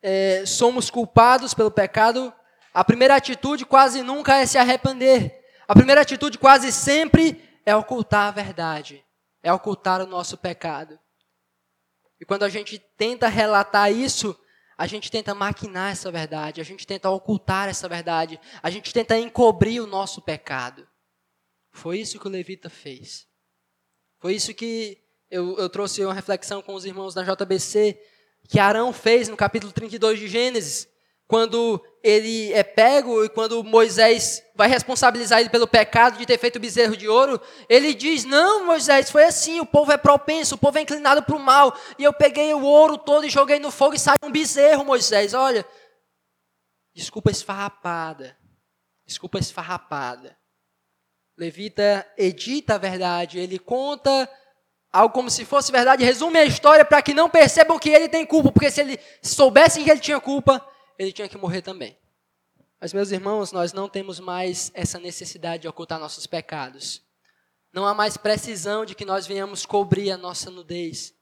é, 0.02 0.46
somos 0.46 0.90
culpados 0.90 1.54
pelo 1.54 1.72
pecado, 1.72 2.34
a 2.74 2.84
primeira 2.84 3.16
atitude 3.16 3.66
quase 3.66 4.02
nunca 4.02 4.36
é 4.36 4.46
se 4.46 4.58
arrepender. 4.58 5.40
A 5.68 5.74
primeira 5.74 6.02
atitude 6.02 6.38
quase 6.38 6.72
sempre 6.72 7.44
é 7.66 7.76
ocultar 7.76 8.28
a 8.28 8.32
verdade, 8.32 9.06
é 9.44 9.52
ocultar 9.52 10.02
o 10.02 10.08
nosso 10.08 10.38
pecado. 10.38 11.00
E 12.20 12.26
quando 12.26 12.44
a 12.44 12.50
gente 12.50 12.80
tenta 12.98 13.28
relatar 13.28 13.92
isso, 13.92 14.38
a 14.78 14.88
gente 14.88 15.12
tenta 15.12 15.36
maquinar 15.36 15.92
essa 15.92 16.12
verdade, 16.12 16.62
a 16.62 16.64
gente 16.64 16.88
tenta 16.88 17.10
ocultar 17.10 17.70
essa 17.70 17.88
verdade, 17.88 18.40
a 18.62 18.70
gente 18.70 18.94
tenta 18.94 19.18
encobrir 19.18 19.82
o 19.82 19.88
nosso 19.88 20.22
pecado. 20.22 20.88
Foi 21.72 22.00
isso 22.00 22.20
que 22.20 22.28
o 22.28 22.32
levita 22.32 22.70
fez. 22.70 23.28
Foi 24.20 24.36
isso 24.36 24.54
que 24.54 24.98
eu, 25.30 25.58
eu 25.58 25.70
trouxe 25.70 26.04
uma 26.04 26.14
reflexão 26.14 26.62
com 26.62 26.74
os 26.74 26.86
irmãos 26.86 27.14
da 27.14 27.24
JBC, 27.24 28.00
que 28.48 28.60
Arão 28.60 28.92
fez 28.92 29.28
no 29.28 29.38
capítulo 29.38 29.72
32 29.72 30.20
de 30.20 30.28
Gênesis 30.28 30.88
quando 31.30 31.80
ele 32.02 32.52
é 32.54 32.64
pego 32.64 33.24
e 33.24 33.30
quando 33.30 33.64
Moisés 33.64 34.44
vai 34.56 34.68
responsabilizar 34.68 35.40
ele 35.40 35.50
pelo 35.50 35.68
pecado 35.68 36.18
de 36.18 36.26
ter 36.26 36.40
feito 36.40 36.56
o 36.56 36.60
bezerro 36.60 36.98
de 36.98 37.08
ouro, 37.08 37.40
ele 37.70 37.94
diz: 37.94 38.26
Não, 38.26 38.66
Moisés, 38.66 39.12
foi 39.12 39.24
assim, 39.26 39.60
o 39.60 39.66
povo 39.66 39.92
é 39.92 39.98
propenso, 39.98 40.56
o 40.56 40.58
povo 40.58 40.80
é 40.80 40.82
inclinado 40.82 41.22
para 41.22 41.36
o 41.36 41.40
mal, 41.40 41.78
e 42.00 42.04
eu 42.04 42.12
peguei 42.12 42.52
o 42.56 42.64
ouro 42.64 42.98
todo 42.98 43.28
e 43.28 43.30
joguei 43.30 43.60
no 43.60 43.70
fogo 43.70 43.94
e 43.94 44.00
saiu 44.00 44.18
um 44.24 44.32
bezerro, 44.32 44.84
Moisés. 44.84 45.36
Olha, 45.36 45.64
desculpa 46.96 47.30
esfarrapada, 47.30 48.36
desculpa 49.06 49.38
esfarrapada. 49.38 50.36
Levita 51.38 52.12
edita 52.18 52.74
a 52.74 52.80
verdade, 52.80 53.38
ele 53.38 53.60
conta 53.60 54.28
algo 54.92 55.14
como 55.14 55.30
se 55.30 55.46
fosse 55.46 55.72
verdade, 55.72 56.04
resume 56.04 56.40
a 56.40 56.46
história 56.46 56.84
para 56.84 57.02
que 57.02 57.14
não 57.14 57.30
percebam 57.30 57.78
que 57.78 57.90
ele 57.90 58.10
tem 58.10 58.26
culpa, 58.26 58.52
porque 58.52 58.72
se 58.72 58.82
ele 58.82 59.00
soubessem 59.22 59.84
que 59.84 59.90
ele 59.90 60.00
tinha 60.00 60.20
culpa, 60.20 60.66
ele 60.98 61.12
tinha 61.12 61.30
que 61.30 61.38
morrer 61.38 61.62
também. 61.62 61.98
Mas, 62.82 62.94
meus 62.94 63.12
irmãos, 63.12 63.52
nós 63.52 63.74
não 63.74 63.90
temos 63.90 64.20
mais 64.20 64.72
essa 64.74 65.00
necessidade 65.00 65.64
de 65.64 65.68
ocultar 65.68 66.00
nossos 66.00 66.26
pecados. 66.26 67.04
Não 67.74 67.86
há 67.86 67.94
mais 67.94 68.18
precisão 68.18 68.86
de 68.86 68.96
que 68.96 69.06
nós 69.06 69.28
venhamos 69.28 69.66
cobrir 69.66 70.12
a 70.12 70.18
nossa 70.18 70.50
nudez. 70.50 71.14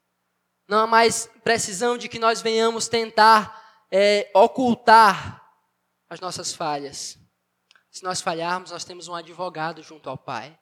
Não 0.68 0.78
há 0.78 0.86
mais 0.86 1.28
precisão 1.42 1.98
de 1.98 2.08
que 2.08 2.18
nós 2.18 2.40
venhamos 2.40 2.88
tentar 2.88 3.84
é, 3.90 4.30
ocultar 4.34 5.42
as 6.08 6.20
nossas 6.20 6.54
falhas. 6.54 7.18
Se 7.90 8.04
nós 8.04 8.20
falharmos, 8.20 8.70
nós 8.70 8.84
temos 8.84 9.08
um 9.08 9.14
advogado 9.14 9.82
junto 9.82 10.08
ao 10.08 10.16
Pai. 10.16 10.58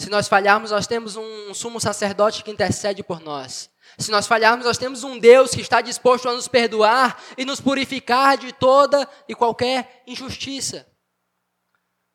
Se 0.00 0.08
nós 0.08 0.28
falharmos, 0.28 0.70
nós 0.70 0.86
temos 0.86 1.14
um 1.14 1.52
sumo 1.52 1.78
sacerdote 1.78 2.42
que 2.42 2.50
intercede 2.50 3.02
por 3.02 3.20
nós. 3.20 3.70
Se 3.98 4.10
nós 4.10 4.26
falharmos, 4.26 4.64
nós 4.64 4.78
temos 4.78 5.04
um 5.04 5.18
Deus 5.18 5.50
que 5.50 5.60
está 5.60 5.82
disposto 5.82 6.26
a 6.26 6.32
nos 6.32 6.48
perdoar 6.48 7.22
e 7.36 7.44
nos 7.44 7.60
purificar 7.60 8.38
de 8.38 8.50
toda 8.50 9.06
e 9.28 9.34
qualquer 9.34 10.02
injustiça. 10.06 10.90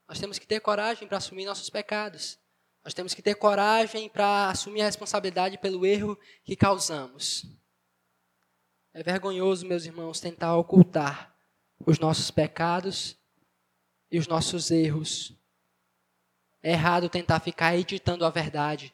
Nós 0.10 0.18
temos 0.18 0.40
que 0.40 0.48
ter 0.48 0.62
coragem 0.62 1.08
para 1.08 1.20
assumir 1.20 1.46
nossos 1.46 1.70
pecados. 1.70 2.40
Nós 2.84 2.96
temos 2.96 3.14
que 3.14 3.22
ter 3.22 3.36
coragem 3.36 4.10
para 4.10 4.50
assumir 4.50 4.82
a 4.82 4.86
responsabilidade 4.86 5.60
pelo 5.60 5.86
erro 5.86 6.18
que 6.44 6.56
causamos. 6.56 7.46
É 8.96 9.04
vergonhoso, 9.04 9.64
meus 9.64 9.86
irmãos, 9.86 10.20
tentar 10.20 10.58
ocultar 10.58 11.36
os 11.86 12.00
nossos 12.00 12.32
pecados 12.32 13.16
e 14.10 14.18
os 14.18 14.28
nossos 14.28 14.72
erros. 14.72 15.38
É 16.66 16.72
errado 16.72 17.08
tentar 17.08 17.40
ficar 17.42 17.78
editando 17.78 18.26
a 18.26 18.30
verdade 18.32 18.92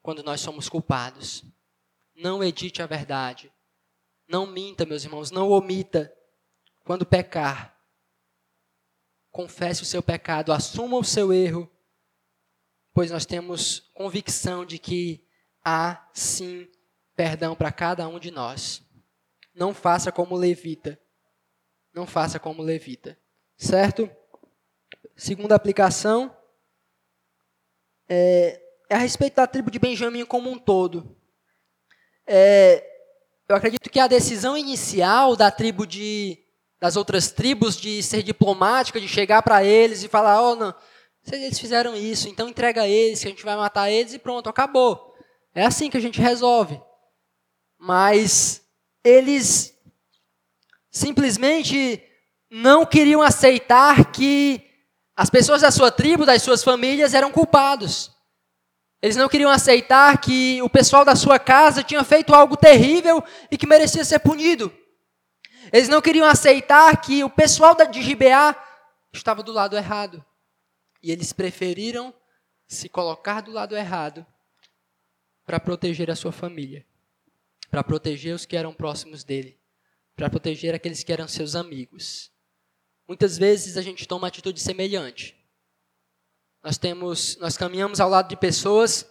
quando 0.00 0.22
nós 0.22 0.40
somos 0.40 0.68
culpados. 0.68 1.44
Não 2.14 2.44
edite 2.44 2.80
a 2.80 2.86
verdade. 2.86 3.52
Não 4.28 4.46
minta, 4.46 4.86
meus 4.86 5.02
irmãos, 5.02 5.32
não 5.32 5.50
omita. 5.50 6.14
Quando 6.84 7.04
pecar, 7.04 7.76
confesse 9.32 9.82
o 9.82 9.84
seu 9.84 10.00
pecado, 10.00 10.52
assuma 10.52 10.96
o 10.96 11.02
seu 11.02 11.32
erro, 11.32 11.68
pois 12.94 13.10
nós 13.10 13.26
temos 13.26 13.90
convicção 13.94 14.64
de 14.64 14.78
que 14.78 15.26
há 15.64 16.08
sim 16.14 16.70
perdão 17.16 17.56
para 17.56 17.72
cada 17.72 18.06
um 18.06 18.20
de 18.20 18.30
nós. 18.30 18.80
Não 19.52 19.74
faça 19.74 20.12
como 20.12 20.36
levita. 20.36 20.96
Não 21.92 22.06
faça 22.06 22.38
como 22.38 22.62
levita. 22.62 23.18
Certo? 23.56 24.08
Segunda 25.16 25.56
aplicação 25.56 26.37
é, 28.08 28.60
é 28.88 28.94
a 28.94 28.98
respeito 28.98 29.36
da 29.36 29.46
tribo 29.46 29.70
de 29.70 29.78
Benjamim 29.78 30.24
como 30.24 30.50
um 30.50 30.58
todo. 30.58 31.16
É, 32.26 32.84
eu 33.48 33.56
acredito 33.56 33.90
que 33.90 34.00
a 34.00 34.06
decisão 34.06 34.56
inicial 34.56 35.36
da 35.36 35.50
tribo 35.50 35.86
de 35.86 36.38
das 36.80 36.96
outras 36.96 37.32
tribos 37.32 37.76
de 37.76 38.02
ser 38.02 38.22
diplomática, 38.22 39.00
de 39.00 39.08
chegar 39.08 39.42
para 39.42 39.64
eles 39.64 40.04
e 40.04 40.08
falar, 40.08 40.40
oh, 40.40 40.54
não, 40.54 40.74
eles 41.32 41.58
fizeram 41.58 41.94
isso, 41.96 42.28
então 42.28 42.48
entrega 42.48 42.86
eles, 42.86 43.20
que 43.20 43.26
a 43.26 43.30
gente 43.30 43.44
vai 43.44 43.56
matar 43.56 43.90
eles 43.90 44.14
e 44.14 44.18
pronto, 44.18 44.48
acabou. 44.48 45.14
É 45.54 45.64
assim 45.64 45.90
que 45.90 45.96
a 45.96 46.00
gente 46.00 46.20
resolve. 46.20 46.80
Mas 47.76 48.62
eles 49.02 49.74
simplesmente 50.90 52.02
não 52.50 52.86
queriam 52.86 53.22
aceitar 53.22 54.12
que 54.12 54.67
as 55.18 55.28
pessoas 55.28 55.62
da 55.62 55.72
sua 55.72 55.90
tribo, 55.90 56.24
das 56.24 56.42
suas 56.42 56.62
famílias 56.62 57.12
eram 57.12 57.32
culpados. 57.32 58.16
Eles 59.02 59.16
não 59.16 59.28
queriam 59.28 59.50
aceitar 59.50 60.16
que 60.20 60.62
o 60.62 60.70
pessoal 60.70 61.04
da 61.04 61.16
sua 61.16 61.40
casa 61.40 61.82
tinha 61.82 62.04
feito 62.04 62.32
algo 62.32 62.56
terrível 62.56 63.20
e 63.50 63.58
que 63.58 63.66
merecia 63.66 64.04
ser 64.04 64.20
punido. 64.20 64.72
Eles 65.72 65.88
não 65.88 66.00
queriam 66.00 66.24
aceitar 66.24 66.96
que 67.00 67.24
o 67.24 67.28
pessoal 67.28 67.74
de 67.90 68.00
Gibeá 68.00 68.54
estava 69.12 69.42
do 69.42 69.50
lado 69.50 69.76
errado. 69.76 70.24
E 71.02 71.10
eles 71.10 71.32
preferiram 71.32 72.14
se 72.68 72.88
colocar 72.88 73.40
do 73.40 73.50
lado 73.50 73.76
errado 73.76 74.24
para 75.44 75.58
proteger 75.58 76.12
a 76.12 76.16
sua 76.16 76.30
família, 76.30 76.86
para 77.68 77.82
proteger 77.82 78.36
os 78.36 78.46
que 78.46 78.56
eram 78.56 78.72
próximos 78.72 79.24
dele, 79.24 79.58
para 80.14 80.30
proteger 80.30 80.76
aqueles 80.76 81.02
que 81.02 81.12
eram 81.12 81.26
seus 81.26 81.56
amigos. 81.56 82.30
Muitas 83.08 83.38
vezes 83.38 83.78
a 83.78 83.82
gente 83.82 84.06
toma 84.06 84.22
uma 84.22 84.28
atitude 84.28 84.60
semelhante. 84.60 85.34
Nós 86.62 86.76
temos, 86.76 87.38
nós 87.40 87.56
caminhamos 87.56 88.00
ao 88.00 88.10
lado 88.10 88.28
de 88.28 88.36
pessoas 88.36 89.06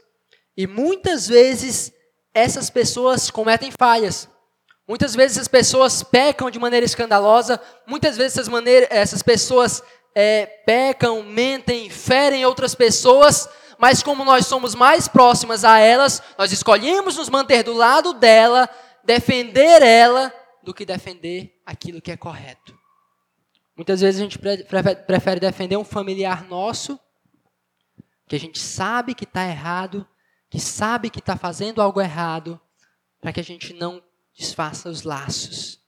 e 0.56 0.68
muitas 0.68 1.28
vezes 1.28 1.92
essas 2.32 2.70
pessoas 2.70 3.32
cometem 3.32 3.72
falhas. 3.72 4.30
Muitas 4.88 5.16
vezes 5.16 5.40
as 5.40 5.48
pessoas 5.48 6.04
pecam 6.04 6.52
de 6.52 6.60
maneira 6.60 6.86
escandalosa, 6.86 7.60
muitas 7.88 8.16
vezes 8.16 8.38
essas, 8.38 8.48
maneiras, 8.48 8.88
essas 8.92 9.24
pessoas 9.24 9.82
é, 10.14 10.46
pecam, 10.46 11.24
mentem, 11.24 11.90
ferem 11.90 12.46
outras 12.46 12.76
pessoas, 12.76 13.50
mas 13.80 14.04
como 14.04 14.24
nós 14.24 14.46
somos 14.46 14.76
mais 14.76 15.08
próximas 15.08 15.66
a 15.66 15.80
elas, 15.80 16.22
nós 16.38 16.52
escolhemos 16.52 17.18
nos 17.18 17.30
manter 17.30 17.64
do 17.64 17.74
lado 17.74 18.14
dela, 18.14 18.70
defender 19.04 19.82
ela, 19.82 20.32
do 20.64 20.74
que 20.74 20.86
defender 20.86 21.60
aquilo 21.66 22.02
que 22.02 22.12
é 22.12 22.18
correto. 22.18 22.78
Muitas 23.78 24.02
vezes 24.02 24.20
a 24.20 24.24
gente 24.24 24.40
prefere 24.40 25.40
defender 25.40 25.78
um 25.78 25.86
familiar 25.86 26.44
nosso, 26.46 27.00
que 28.28 28.36
a 28.36 28.40
gente 28.40 28.58
sabe 28.58 29.14
que 29.14 29.24
está 29.24 29.48
errado, 29.48 30.06
que 30.50 30.60
sabe 30.60 31.12
que 31.12 31.20
está 31.20 31.38
fazendo 31.38 31.80
algo 31.80 32.02
errado, 32.02 32.60
para 33.22 33.32
que 33.32 33.40
a 33.40 33.44
gente 33.44 33.76
não 33.76 34.02
desfaça 34.36 34.90
os 34.90 35.04
laços. 35.04 35.80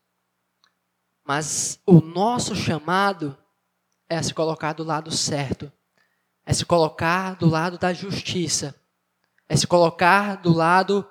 Mas 1.25 1.82
o 1.84 1.99
nosso 1.99 2.56
chamado 2.56 3.36
é 4.08 4.21
se 4.21 4.36
colocar 4.36 4.73
do 4.73 4.84
lado 4.84 5.10
certo, 5.10 5.71
é 6.45 6.54
se 6.54 6.65
colocar 6.65 7.36
do 7.38 7.49
lado 7.49 7.80
da 7.80 7.91
justiça, 7.91 8.80
é 9.47 9.56
se 9.56 9.65
colocar 9.65 10.36
do 10.36 10.54
lado 10.54 11.10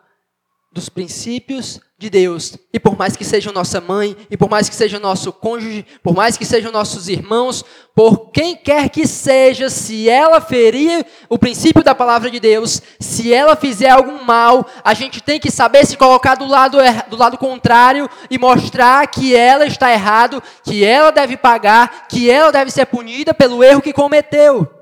dos 0.79 0.89
princípios 0.89 1.81
de 1.99 2.09
Deus. 2.09 2.57
E 2.73 2.79
por 2.79 2.97
mais 2.97 3.17
que 3.17 3.25
seja 3.25 3.51
nossa 3.51 3.81
mãe, 3.81 4.17
e 4.31 4.37
por 4.37 4.49
mais 4.49 4.69
que 4.69 4.77
seja 4.77 5.01
nosso 5.01 5.33
cônjuge, 5.33 5.85
por 6.03 6.15
mais 6.15 6.39
que 6.39 6.45
sejam 6.45 6.71
nossos 6.71 7.09
irmãos, 7.09 7.65
por 7.97 8.31
quem 8.31 8.55
quer 8.55 8.89
que 8.89 9.05
seja, 9.05 9.69
se 9.69 10.09
ela 10.09 10.41
ferir 10.41 11.05
o 11.29 11.37
princípio 11.37 11.83
da 11.83 11.97
palavra 11.97 12.31
de 12.31 12.39
Deus, 12.39 12.81
se 13.01 13.35
ela 13.35 13.57
fizer 13.57 13.91
algum 13.91 14.23
mal, 14.23 14.65
a 14.85 14.95
gente 14.95 15.21
tem 15.21 15.41
que 15.41 15.51
saber 15.51 15.85
se 15.85 15.97
colocar 15.97 16.37
do 16.37 16.47
lado, 16.47 16.79
do 17.11 17.17
lado 17.17 17.37
contrário 17.37 18.09
e 18.31 18.39
mostrar 18.39 19.05
que 19.09 19.35
ela 19.35 19.67
está 19.67 19.93
errado, 19.93 20.41
que 20.63 20.85
ela 20.85 21.11
deve 21.11 21.37
pagar, 21.37 22.07
que 22.07 22.31
ela 22.31 22.53
deve 22.53 22.71
ser 22.71 22.87
punida 22.87 23.35
pelo 23.35 23.65
erro 23.65 23.83
que 23.83 23.93
cometeu. 23.93 24.73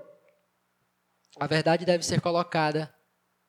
A 1.41 1.47
verdade 1.47 1.87
deve 1.87 2.05
ser 2.05 2.21
colocada 2.21 2.96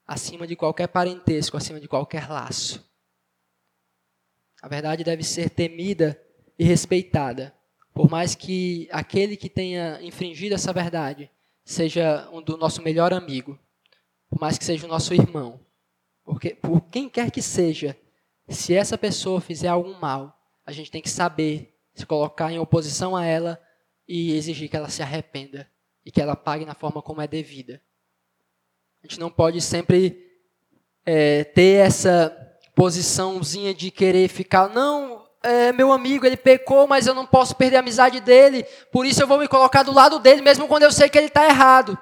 acima 0.08 0.48
de 0.48 0.56
qualquer 0.56 0.88
parentesco, 0.88 1.58
acima 1.58 1.80
de 1.80 1.88
qualquer 1.88 2.30
laço. 2.30 2.90
A 4.62 4.68
verdade 4.68 5.04
deve 5.04 5.24
ser 5.24 5.50
temida 5.50 6.20
e 6.58 6.64
respeitada, 6.64 7.54
por 7.94 8.10
mais 8.10 8.34
que 8.34 8.88
aquele 8.92 9.36
que 9.36 9.50
tenha 9.50 10.02
infringido 10.02 10.56
essa 10.56 10.72
verdade 10.72 11.30
seja 11.66 12.30
um 12.32 12.42
do 12.42 12.58
nosso 12.58 12.82
melhor 12.82 13.14
amigo, 13.14 13.60
por 14.30 14.40
mais 14.40 14.58
que 14.58 14.66
seja 14.66 14.86
o 14.86 14.90
nosso 14.90 15.14
irmão, 15.14 15.60
porque 16.24 16.56
por 16.56 16.82
quem 16.90 17.10
quer 17.10 17.30
que 17.30 17.42
seja, 17.42 17.98
se 18.48 18.74
essa 18.74 18.98
pessoa 18.98 19.42
fizer 19.42 19.68
algum 19.68 19.94
mal, 20.00 20.38
a 20.66 20.72
gente 20.72 20.90
tem 20.90 21.02
que 21.02 21.10
saber 21.10 21.78
se 21.94 22.06
colocar 22.06 22.52
em 22.52 22.60
oposição 22.60 23.16
a 23.16 23.26
ela 23.26 23.62
e 24.08 24.34
exigir 24.34 24.70
que 24.70 24.78
ela 24.78 24.90
se 24.90 25.02
arrependa 25.02 25.70
e 26.06 26.12
que 26.12 26.22
ela 26.22 26.36
pague 26.36 26.66
na 26.66 26.74
forma 26.74 27.02
como 27.02 27.22
é 27.22 27.28
devida. 27.28 27.82
A 29.08 29.10
gente 29.10 29.22
não 29.22 29.32
pode 29.32 29.62
sempre 29.62 30.22
é, 31.06 31.46
ter 31.46 31.86
essa 31.86 32.30
posiçãozinha 32.76 33.74
de 33.74 33.90
querer 33.90 34.28
ficar, 34.28 34.68
não, 34.68 35.26
é, 35.42 35.72
meu 35.72 35.94
amigo, 35.94 36.26
ele 36.26 36.36
pecou, 36.36 36.86
mas 36.86 37.08
eu 37.08 37.14
não 37.14 37.26
posso 37.26 37.56
perder 37.56 37.78
a 37.78 37.80
amizade 37.80 38.20
dele, 38.20 38.64
por 38.92 39.06
isso 39.06 39.24
eu 39.24 39.28
vou 39.28 39.40
me 39.40 39.48
colocar 39.48 39.84
do 39.84 39.94
lado 39.94 40.20
dele, 40.20 40.42
mesmo 40.42 40.68
quando 40.68 40.84
eu 40.84 40.92
sei 40.92 41.08
que 41.08 41.18
ele 41.18 41.28
está 41.28 41.46
errado. 41.46 41.98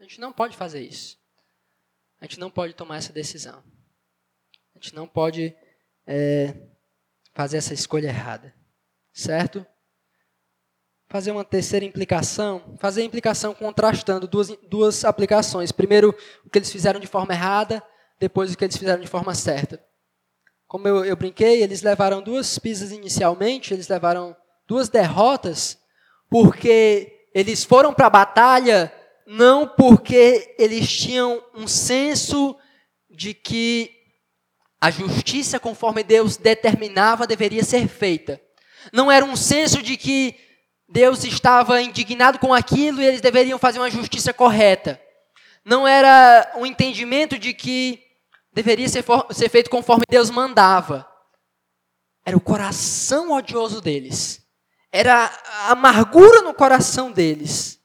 A 0.00 0.02
gente 0.02 0.20
não 0.20 0.32
pode 0.32 0.56
fazer 0.56 0.80
isso. 0.80 1.16
A 2.20 2.24
gente 2.24 2.40
não 2.40 2.50
pode 2.50 2.74
tomar 2.74 2.96
essa 2.96 3.12
decisão. 3.12 3.62
A 4.74 4.80
gente 4.80 4.96
não 4.96 5.06
pode 5.06 5.56
é, 6.04 6.52
fazer 7.32 7.58
essa 7.58 7.72
escolha 7.72 8.08
errada. 8.08 8.52
Certo? 9.12 9.64
Fazer 11.08 11.30
uma 11.30 11.44
terceira 11.44 11.84
implicação, 11.84 12.76
fazer 12.78 13.00
a 13.00 13.04
implicação 13.04 13.54
contrastando 13.54 14.28
duas, 14.28 14.48
duas 14.68 15.04
aplicações. 15.04 15.72
Primeiro, 15.72 16.14
o 16.44 16.50
que 16.50 16.58
eles 16.58 16.70
fizeram 16.70 17.00
de 17.00 17.06
forma 17.06 17.32
errada, 17.32 17.82
depois 18.20 18.52
o 18.52 18.58
que 18.58 18.64
eles 18.64 18.76
fizeram 18.76 19.00
de 19.00 19.08
forma 19.08 19.34
certa. 19.34 19.82
Como 20.66 20.86
eu, 20.86 21.04
eu 21.04 21.16
brinquei, 21.16 21.62
eles 21.62 21.80
levaram 21.80 22.20
duas 22.20 22.58
pisas 22.58 22.92
inicialmente, 22.92 23.72
eles 23.72 23.88
levaram 23.88 24.36
duas 24.66 24.90
derrotas, 24.90 25.78
porque 26.28 27.26
eles 27.34 27.64
foram 27.64 27.94
para 27.94 28.06
a 28.06 28.10
batalha 28.10 28.92
não 29.26 29.66
porque 29.66 30.54
eles 30.58 30.90
tinham 30.90 31.42
um 31.54 31.66
senso 31.66 32.56
de 33.10 33.34
que 33.34 33.90
a 34.80 34.90
justiça 34.90 35.58
conforme 35.58 36.02
Deus 36.02 36.36
determinava 36.36 37.26
deveria 37.26 37.64
ser 37.64 37.88
feita. 37.88 38.40
Não 38.92 39.10
era 39.10 39.24
um 39.24 39.36
senso 39.36 39.82
de 39.82 39.96
que 39.96 40.47
Deus 40.88 41.22
estava 41.24 41.82
indignado 41.82 42.38
com 42.38 42.52
aquilo 42.54 43.02
e 43.02 43.06
eles 43.06 43.20
deveriam 43.20 43.58
fazer 43.58 43.78
uma 43.78 43.90
justiça 43.90 44.32
correta. 44.32 45.00
Não 45.64 45.86
era 45.86 46.52
um 46.56 46.64
entendimento 46.64 47.38
de 47.38 47.52
que 47.52 48.02
deveria 48.52 48.88
ser, 48.88 49.04
ser 49.30 49.48
feito 49.50 49.68
conforme 49.68 50.04
Deus 50.08 50.30
mandava. 50.30 51.06
Era 52.24 52.36
o 52.36 52.40
coração 52.40 53.32
odioso 53.32 53.80
deles. 53.80 54.42
Era 54.90 55.30
a 55.46 55.72
amargura 55.72 56.40
no 56.40 56.54
coração 56.54 57.12
deles 57.12 57.77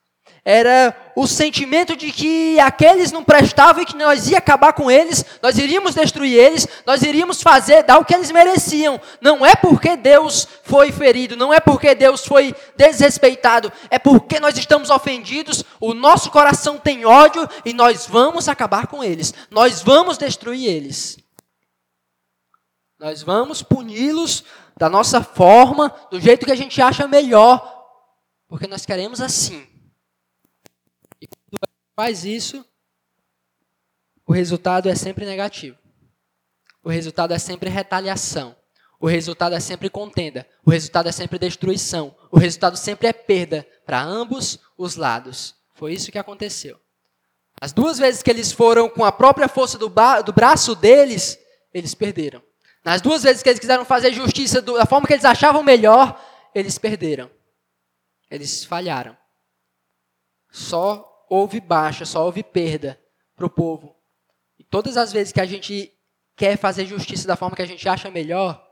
era 0.46 0.94
o 1.16 1.26
sentimento 1.26 1.96
de 1.96 2.12
que 2.12 2.60
aqueles 2.60 3.14
não 3.14 3.24
prestavam 3.24 3.82
e 3.82 3.86
que 3.86 3.96
nós 3.96 4.30
ia 4.30 4.40
acabar 4.40 4.74
com 4.74 4.92
eles, 4.92 5.24
nós 5.42 5.58
iríamos 5.58 5.96
destruir 5.96 6.38
eles, 6.38 6.68
nós 6.86 7.02
iríamos 7.02 7.42
fazer, 7.42 7.84
dar 7.84 7.98
o 7.98 8.04
que 8.04 8.14
eles 8.14 8.30
mereciam. 8.30 9.00
Não 9.22 9.46
é 9.46 9.56
porque 9.56 9.96
Deus 9.96 10.48
foi 10.64 10.92
ferido, 10.92 11.38
não 11.38 11.54
é 11.54 11.62
porque 11.62 11.96
Deus 11.96 12.26
foi 12.26 12.54
desrespeitado, 12.76 13.72
é 13.90 13.98
porque 13.98 14.40
nós 14.40 14.58
estamos 14.58 14.90
ofendidos, 14.90 15.64
o 15.80 15.94
nosso 15.94 16.30
coração 16.30 16.78
tem 16.78 17.06
ódio 17.06 17.48
e 17.64 17.74
nós 17.74 18.06
vamos 18.06 18.50
acabar 18.50 18.88
com 18.88 19.02
eles, 19.02 19.34
nós 19.50 19.82
vamos 19.82 20.18
destruir 20.18 20.68
eles. 20.68 21.18
Nós 23.00 23.24
vamos 23.24 23.62
puni-los 23.62 24.44
da 24.78 24.90
nossa 24.90 25.22
forma, 25.24 25.94
do 26.10 26.20
jeito 26.20 26.46
que 26.46 26.52
a 26.52 26.56
gente 26.56 26.82
acha 26.82 27.08
melhor, 27.08 27.86
porque 28.48 28.68
nós 28.68 28.86
queremos 28.86 29.22
assim 29.22 29.73
faz 31.96 32.26
isso, 32.26 32.66
o 34.26 34.34
resultado 34.34 34.90
é 34.90 34.96
sempre 34.96 35.26
negativo. 35.26 35.78
O 36.84 36.90
resultado 36.90 37.34
é 37.34 37.40
sempre 37.40 37.70
retaliação. 37.70 38.56
O 39.00 39.08
resultado 39.08 39.54
é 39.54 39.60
sempre 39.60 39.90
contenda. 39.90 40.48
O 40.66 40.72
resultado 40.72 41.10
é 41.10 41.12
sempre 41.12 41.38
destruição. 41.38 42.16
O 42.32 42.38
resultado 42.38 42.78
sempre 42.78 43.08
é 43.08 43.14
perda 43.14 43.68
para 43.86 44.02
ambos 44.02 44.60
os 44.78 44.96
lados. 44.96 45.56
Foi 45.74 45.94
isso 45.94 46.12
que 46.12 46.18
aconteceu. 46.18 46.80
As 47.60 47.72
duas 47.72 47.98
vezes 47.98 48.24
que 48.24 48.30
eles 48.30 48.52
foram 48.52 48.90
com 48.90 49.04
a 49.04 49.12
própria 49.12 49.48
força 49.48 49.78
do, 49.78 49.92
do 50.26 50.34
braço 50.34 50.76
deles, 50.76 51.38
eles 51.74 51.94
perderam. 51.94 52.42
Nas 52.84 53.02
duas 53.02 53.24
vezes 53.24 53.42
que 53.42 53.50
eles 53.50 53.60
quiseram 53.60 53.86
fazer 53.86 54.12
justiça 54.12 54.62
da 54.62 54.86
forma 54.86 55.08
que 55.08 55.14
eles 55.14 55.26
achavam 55.26 55.64
melhor, 55.64 56.22
eles 56.54 56.78
perderam. 56.78 57.30
Eles 58.30 58.66
falharam. 58.66 59.18
Só 60.52 61.13
houve 61.34 61.60
baixa, 61.60 62.06
só 62.06 62.24
houve 62.24 62.44
perda 62.44 63.02
para 63.36 63.48
o 63.48 63.50
povo. 63.50 63.96
E 64.60 64.64
todas 64.64 64.98
as 64.98 65.12
vezes 65.12 65.34
que 65.34 65.42
a 65.42 65.46
gente 65.46 65.92
quer 66.36 66.58
fazer 66.58 66.86
justiça 66.86 67.28
da 67.28 67.36
forma 67.36 67.56
que 67.56 67.62
a 67.64 67.66
gente 67.66 67.90
acha 67.90 68.12
melhor, 68.12 68.64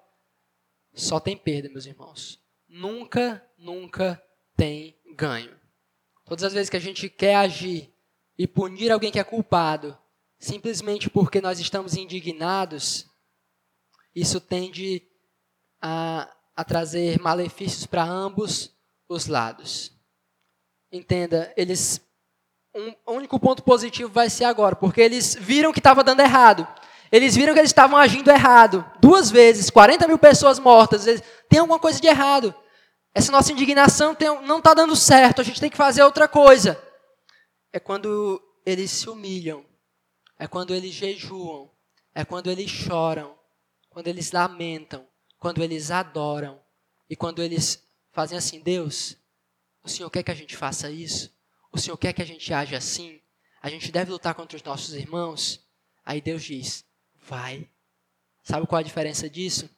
só 0.94 1.20
tem 1.20 1.36
perda, 1.36 1.70
meus 1.70 1.88
irmãos. 1.88 2.40
Nunca, 2.70 3.44
nunca 3.58 4.22
tem 4.56 4.96
ganho. 5.16 5.60
Todas 6.24 6.44
as 6.44 6.54
vezes 6.54 6.70
que 6.70 6.78
a 6.78 6.82
gente 6.82 7.10
quer 7.10 7.36
agir 7.36 7.92
e 8.38 8.46
punir 8.46 8.92
alguém 8.92 9.12
que 9.12 9.20
é 9.20 9.24
culpado, 9.24 9.98
simplesmente 10.38 11.10
porque 11.10 11.42
nós 11.42 11.60
estamos 11.60 11.96
indignados, 11.96 13.10
isso 14.14 14.40
tende 14.40 15.02
a, 15.82 16.32
a 16.56 16.64
trazer 16.64 17.20
malefícios 17.20 17.88
para 17.88 18.04
ambos 18.04 18.72
os 19.10 19.26
lados. 19.26 20.00
Entenda, 20.92 21.52
eles 21.58 22.00
um 22.76 23.14
único 23.16 23.40
ponto 23.40 23.64
positivo 23.64 24.12
vai 24.12 24.30
ser 24.30 24.46
agora, 24.46 24.76
porque 24.76 25.02
eles 25.02 25.36
viram 25.36 25.74
que 25.74 25.80
estava 25.80 26.04
dando 26.04 26.22
errado. 26.22 26.68
Eles 27.12 27.36
viram 27.36 27.54
que 27.54 27.60
eles 27.60 27.72
estavam 27.72 27.98
agindo 27.98 28.32
errado. 28.32 28.90
Duas 29.00 29.30
vezes, 29.30 29.70
40 29.70 30.08
mil 30.08 30.18
pessoas 30.18 30.58
mortas. 30.60 31.06
Tem 31.50 31.60
alguma 31.60 31.78
coisa 31.78 32.00
de 32.00 32.08
errado. 32.08 32.56
Essa 33.14 33.32
nossa 33.32 33.52
indignação 33.52 34.16
tem, 34.16 34.30
não 34.44 34.60
está 34.60 34.74
dando 34.74 34.96
certo. 34.96 35.42
A 35.42 35.44
gente 35.44 35.60
tem 35.60 35.70
que 35.70 35.76
fazer 35.76 36.02
outra 36.04 36.28
coisa. 36.28 36.82
É 37.74 37.80
quando 37.80 38.42
eles 38.66 38.90
se 38.92 39.10
humilham. 39.10 39.66
É 40.40 40.48
quando 40.48 40.74
eles 40.74 40.94
jejuam. 40.94 41.70
É 42.16 42.24
quando 42.24 42.50
eles 42.50 42.72
choram. 42.72 43.38
Quando 43.90 44.08
eles 44.08 44.32
lamentam. 44.32 45.06
Quando 45.38 45.62
eles 45.62 45.92
adoram. 45.92 46.62
E 47.10 47.16
quando 47.16 47.42
eles 47.42 47.84
fazem 48.14 48.38
assim: 48.38 48.62
Deus, 48.62 49.18
o 49.84 49.90
Senhor 49.90 50.10
quer 50.10 50.24
que 50.24 50.32
a 50.32 50.36
gente 50.36 50.56
faça 50.56 50.90
isso? 50.90 51.30
O 51.72 51.78
Senhor 51.78 51.98
quer 51.98 52.14
que 52.14 52.22
a 52.22 52.26
gente 52.26 52.54
age 52.54 52.76
assim? 52.76 53.22
A 53.62 53.70
gente 53.70 53.92
deve 53.92 54.12
lutar 54.12 54.36
contra 54.36 54.58
os 54.58 54.64
nossos 54.64 54.94
irmãos? 54.94 55.66
Aí 56.04 56.20
Deus 56.20 56.44
diz: 56.44 56.86
vai. 57.22 57.70
Sabe 58.44 58.68
qual 58.68 58.80
a 58.80 58.84
diferença 58.84 59.30
disso? 59.30 59.70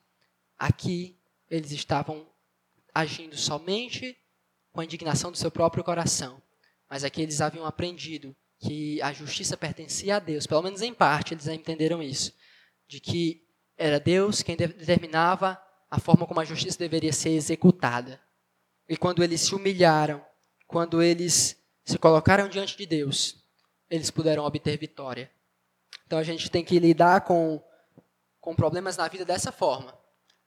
Aqui 0.58 1.18
eles 1.50 1.72
estavam 1.72 2.26
agindo 2.94 3.38
somente 3.38 4.18
com 4.72 4.82
a 4.82 4.86
indignação 4.86 5.32
do 5.32 5.38
seu 5.38 5.52
próprio 5.52 5.84
coração. 5.84 6.42
Mas 6.90 7.04
aqui 7.04 7.22
eles 7.22 7.42
haviam 7.42 7.66
aprendido 7.66 8.36
que 8.60 9.02
a 9.02 9.12
justiça 9.12 9.58
pertencia 9.58 10.16
a 10.16 10.20
Deus, 10.20 10.48
pelo 10.48 10.62
menos 10.62 10.82
em 10.82 10.94
parte 10.94 11.34
eles 11.34 11.48
entenderam 11.48 12.02
isso, 12.02 12.34
de 12.88 13.00
que 13.00 13.46
era 13.78 14.00
Deus 14.00 14.42
quem 14.42 14.56
determinava 14.56 15.62
a 15.92 16.00
forma 16.00 16.26
como 16.26 16.40
a 16.40 16.46
justiça 16.46 16.80
deveria 16.80 17.12
ser 17.12 17.32
executada. 17.32 18.22
E 18.88 18.96
quando 18.96 19.24
eles 19.24 19.42
se 19.42 19.54
humilharam, 19.54 20.26
quando 20.66 21.02
eles 21.02 21.63
se 21.86 21.98
colocaram 21.98 22.48
diante 22.48 22.78
de 22.78 22.86
Deus, 22.86 23.36
eles 23.90 24.10
puderam 24.10 24.46
obter 24.46 24.78
vitória. 24.78 25.30
Então 26.06 26.18
a 26.18 26.24
gente 26.24 26.50
tem 26.50 26.64
que 26.64 26.80
lidar 26.80 27.22
com, 27.22 27.62
com 28.40 28.56
problemas 28.56 28.98
na 28.98 29.08
vida 29.08 29.26
dessa 29.26 29.52
forma. 29.52 29.92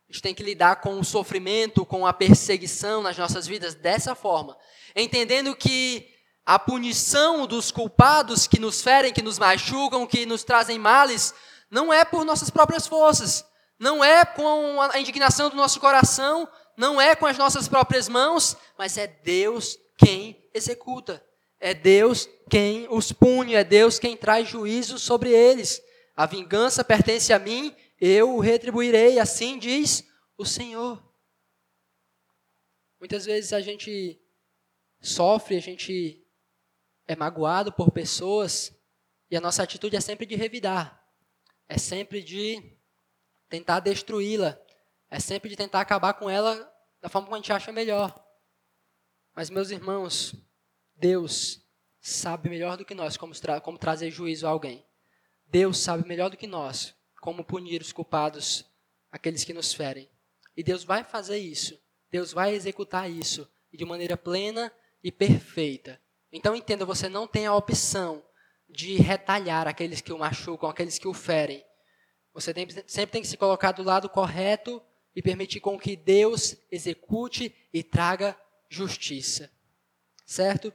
A 0.08 0.12
gente 0.12 0.22
tem 0.22 0.34
que 0.34 0.42
lidar 0.42 0.76
com 0.76 0.98
o 0.98 1.04
sofrimento, 1.04 1.84
com 1.84 2.06
a 2.06 2.12
perseguição 2.12 3.02
nas 3.02 3.18
nossas 3.18 3.46
vidas 3.46 3.74
dessa 3.74 4.14
forma. 4.14 4.56
Entendendo 4.94 5.54
que 5.54 6.14
a 6.44 6.58
punição 6.58 7.46
dos 7.46 7.72
culpados 7.72 8.46
que 8.46 8.60
nos 8.60 8.80
ferem, 8.80 9.12
que 9.12 9.22
nos 9.22 9.38
machucam, 9.38 10.06
que 10.06 10.24
nos 10.24 10.44
trazem 10.44 10.78
males, 10.78 11.34
não 11.68 11.92
é 11.92 12.04
por 12.04 12.24
nossas 12.24 12.50
próprias 12.50 12.86
forças, 12.86 13.44
não 13.78 14.02
é 14.02 14.24
com 14.24 14.80
a 14.80 14.98
indignação 14.98 15.50
do 15.50 15.56
nosso 15.56 15.80
coração, 15.80 16.48
não 16.76 17.00
é 17.00 17.16
com 17.16 17.26
as 17.26 17.36
nossas 17.36 17.66
próprias 17.66 18.08
mãos, 18.08 18.56
mas 18.78 18.96
é 18.96 19.08
Deus 19.08 19.76
quem 19.96 20.48
executa. 20.52 21.24
É 21.58 21.72
Deus 21.72 22.28
quem 22.50 22.86
os 22.90 23.12
pune, 23.12 23.54
é 23.54 23.64
Deus 23.64 23.98
quem 23.98 24.16
traz 24.16 24.48
juízo 24.48 24.98
sobre 24.98 25.30
eles. 25.30 25.82
A 26.14 26.26
vingança 26.26 26.84
pertence 26.84 27.32
a 27.32 27.38
mim, 27.38 27.74
eu 28.00 28.34
o 28.34 28.40
retribuirei, 28.40 29.18
assim 29.18 29.58
diz 29.58 30.06
o 30.36 30.44
Senhor. 30.44 31.02
Muitas 32.98 33.24
vezes 33.24 33.52
a 33.52 33.60
gente 33.60 34.20
sofre, 35.00 35.56
a 35.56 35.60
gente 35.60 36.26
é 37.06 37.14
magoado 37.14 37.72
por 37.72 37.90
pessoas 37.90 38.74
e 39.30 39.36
a 39.36 39.40
nossa 39.40 39.62
atitude 39.62 39.96
é 39.96 40.00
sempre 40.00 40.26
de 40.26 40.34
revidar, 40.34 41.04
é 41.68 41.78
sempre 41.78 42.22
de 42.22 42.76
tentar 43.48 43.80
destruí-la, 43.80 44.58
é 45.10 45.20
sempre 45.20 45.48
de 45.48 45.56
tentar 45.56 45.80
acabar 45.80 46.14
com 46.14 46.28
ela 46.28 46.54
da 47.00 47.08
forma 47.08 47.26
como 47.26 47.36
a 47.36 47.38
gente 47.38 47.52
acha 47.52 47.72
melhor. 47.72 48.25
Mas, 49.36 49.50
meus 49.50 49.70
irmãos, 49.70 50.34
Deus 50.96 51.60
sabe 52.00 52.48
melhor 52.48 52.78
do 52.78 52.86
que 52.86 52.94
nós 52.94 53.18
como, 53.18 53.34
tra 53.34 53.60
como 53.60 53.76
trazer 53.76 54.10
juízo 54.10 54.46
a 54.46 54.50
alguém. 54.50 54.82
Deus 55.46 55.78
sabe 55.78 56.08
melhor 56.08 56.30
do 56.30 56.38
que 56.38 56.46
nós 56.46 56.94
como 57.20 57.44
punir 57.44 57.82
os 57.82 57.92
culpados, 57.92 58.64
aqueles 59.12 59.44
que 59.44 59.52
nos 59.52 59.74
ferem. 59.74 60.08
E 60.56 60.62
Deus 60.62 60.84
vai 60.84 61.04
fazer 61.04 61.36
isso. 61.36 61.78
Deus 62.10 62.32
vai 62.32 62.54
executar 62.54 63.10
isso 63.10 63.46
de 63.70 63.84
maneira 63.84 64.16
plena 64.16 64.72
e 65.04 65.12
perfeita. 65.12 66.00
Então 66.32 66.56
entenda, 66.56 66.86
você 66.86 67.06
não 67.06 67.26
tem 67.26 67.44
a 67.44 67.54
opção 67.54 68.24
de 68.66 68.96
retalhar 68.96 69.68
aqueles 69.68 70.00
que 70.00 70.14
o 70.14 70.18
machucam, 70.18 70.70
aqueles 70.70 70.98
que 70.98 71.08
o 71.08 71.12
ferem. 71.12 71.62
Você 72.32 72.54
tem, 72.54 72.66
sempre 72.86 73.12
tem 73.12 73.20
que 73.20 73.28
se 73.28 73.36
colocar 73.36 73.72
do 73.72 73.82
lado 73.82 74.08
correto 74.08 74.82
e 75.14 75.20
permitir 75.20 75.60
com 75.60 75.78
que 75.78 75.94
Deus 75.94 76.56
execute 76.70 77.54
e 77.70 77.82
traga 77.82 78.34
justiça. 78.68 79.50
Certo? 80.24 80.72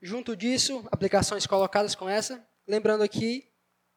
Junto 0.00 0.36
disso, 0.36 0.86
aplicações 0.92 1.46
colocadas 1.46 1.94
com 1.94 2.08
essa, 2.08 2.46
lembrando 2.66 3.02
aqui 3.02 3.50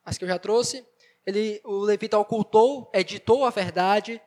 as 0.04 0.17
que 0.17 0.24
eu 0.24 0.30
já 0.30 0.39
trouxe, 0.39 0.86
ele, 1.26 1.62
o 1.63 1.80
levita 1.80 2.17
ocultou, 2.17 2.89
editou 2.93 3.45
a 3.45 3.50
verdade, 3.52 4.19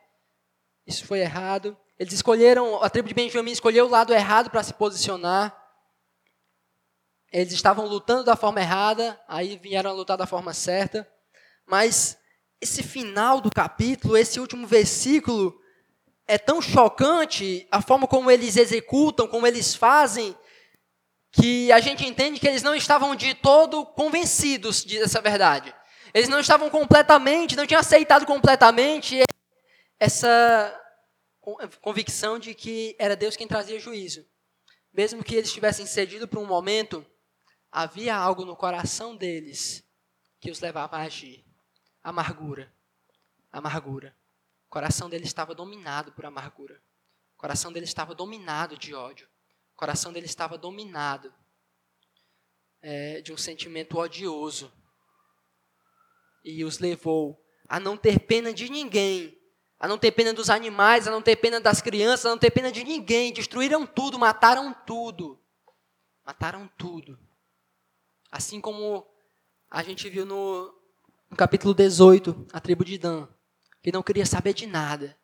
isso 0.87 1.05
foi 1.05 1.19
errado. 1.19 1.77
Eles 1.99 2.13
escolheram, 2.13 2.81
a 2.83 2.89
tribo 2.89 3.07
de 3.07 3.13
Benjamim 3.13 3.51
escolheu 3.51 3.85
o 3.85 3.89
lado 3.89 4.13
errado 4.13 4.49
para 4.49 4.63
se 4.63 4.73
posicionar. 4.73 5.55
Eles 7.31 7.53
estavam 7.53 7.85
lutando 7.85 8.23
da 8.23 8.35
forma 8.35 8.61
errada, 8.61 9.19
aí 9.27 9.57
vieram 9.57 9.89
a 9.89 9.93
lutar 9.93 10.17
da 10.17 10.25
forma 10.25 10.53
certa. 10.53 11.09
Mas 11.65 12.17
esse 12.61 12.83
final 12.83 13.41
do 13.41 13.49
capítulo, 13.49 14.15
esse 14.15 14.39
último 14.39 14.65
versículo, 14.65 15.59
é 16.27 16.37
tão 16.37 16.61
chocante 16.61 17.67
a 17.71 17.81
forma 17.81 18.07
como 18.07 18.31
eles 18.31 18.57
executam, 18.57 19.27
como 19.27 19.45
eles 19.45 19.75
fazem, 19.75 20.35
que 21.31 21.71
a 21.71 21.79
gente 21.79 22.05
entende 22.05 22.39
que 22.39 22.47
eles 22.47 22.63
não 22.63 22.73
estavam 22.73 23.15
de 23.15 23.33
todo 23.33 23.85
convencidos 23.85 24.83
dessa 24.83 25.21
verdade. 25.21 25.73
Eles 26.13 26.29
não 26.29 26.39
estavam 26.39 26.69
completamente, 26.69 27.55
não 27.55 27.67
tinham 27.67 27.79
aceitado 27.79 28.25
completamente 28.25 29.21
essa 29.99 30.81
convicção 31.81 32.39
de 32.39 32.53
que 32.53 32.95
era 32.97 33.15
Deus 33.15 33.35
quem 33.35 33.47
trazia 33.47 33.79
juízo. 33.79 34.25
Mesmo 34.93 35.23
que 35.23 35.35
eles 35.35 35.51
tivessem 35.51 35.85
cedido 35.85 36.27
por 36.27 36.39
um 36.39 36.45
momento, 36.45 37.05
havia 37.69 38.15
algo 38.15 38.45
no 38.45 38.55
coração 38.55 39.15
deles 39.15 39.83
que 40.39 40.49
os 40.49 40.61
levava 40.61 40.97
a 40.97 41.01
agir. 41.01 41.45
Amargura. 42.01 42.73
Amargura. 43.51 44.15
O 44.67 44.69
coração 44.69 45.09
deles 45.09 45.27
estava 45.27 45.55
dominado 45.55 46.11
por 46.11 46.25
amargura. 46.25 46.81
O 47.35 47.37
coração 47.37 47.71
deles 47.71 47.89
estava 47.89 48.13
dominado 48.15 48.77
de 48.77 48.93
ódio. 48.93 49.27
O 49.73 49.77
coração 49.77 50.11
deles 50.13 50.29
estava 50.29 50.57
dominado 50.57 51.33
é, 52.81 53.21
de 53.21 53.33
um 53.33 53.37
sentimento 53.37 53.97
odioso. 53.97 54.71
E 56.43 56.63
os 56.63 56.79
levou 56.79 57.43
a 57.67 57.79
não 57.79 57.97
ter 57.97 58.19
pena 58.19 58.53
de 58.53 58.69
ninguém, 58.69 59.37
a 59.79 59.87
não 59.87 59.97
ter 59.97 60.11
pena 60.11 60.33
dos 60.33 60.49
animais, 60.49 61.07
a 61.07 61.11
não 61.11 61.21
ter 61.21 61.35
pena 61.35 61.59
das 61.59 61.81
crianças, 61.81 62.25
a 62.25 62.29
não 62.29 62.37
ter 62.37 62.51
pena 62.51 62.71
de 62.71 62.83
ninguém. 62.83 63.33
Destruíram 63.33 63.85
tudo, 63.85 64.17
mataram 64.17 64.73
tudo. 64.85 65.39
Mataram 66.25 66.69
tudo. 66.77 67.19
Assim 68.31 68.61
como 68.61 69.05
a 69.69 69.83
gente 69.83 70.09
viu 70.09 70.25
no, 70.25 70.73
no 71.29 71.35
capítulo 71.35 71.73
18, 71.73 72.47
a 72.53 72.59
tribo 72.59 72.85
de 72.85 72.97
Dan, 72.97 73.27
que 73.85 73.91
não 73.91 74.01
queria 74.01 74.25
saber 74.25 74.55
de 74.55 74.65
nada. 74.65 75.15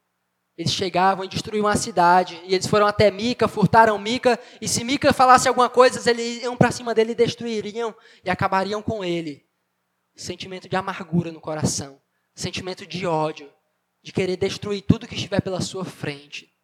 Eles 0.55 0.71
chegavam 0.71 1.25
e 1.25 1.27
destruíam 1.27 1.65
a 1.65 1.75
cidade. 1.75 2.39
E 2.45 2.53
eles 2.53 2.67
foram 2.67 2.85
até 2.85 3.09
Mica, 3.09 3.47
furtaram 3.47 3.97
Mica. 3.97 4.39
E 4.61 4.67
se 4.67 4.83
Mica 4.83 5.11
falasse 5.11 5.47
alguma 5.47 5.67
coisa, 5.67 6.07
eles 6.07 6.43
iam 6.43 6.55
para 6.55 6.69
cima 6.69 6.93
dele 6.93 7.13
e 7.13 7.15
destruiriam 7.15 7.95
e 8.23 8.29
acabariam 8.29 8.79
com 8.79 9.03
ele. 9.03 9.49
Sentimento 10.15 10.69
de 10.69 10.75
amargura 10.75 11.31
no 11.31 11.41
coração. 11.41 11.99
Sentimento 12.35 12.85
de 12.85 13.07
ódio 13.07 13.51
de 14.03 14.11
querer 14.11 14.37
destruir 14.37 14.83
tudo 14.83 15.07
que 15.07 15.15
estiver 15.15 15.41
pela 15.41 15.59
sua 15.59 15.83
frente. 15.83 16.55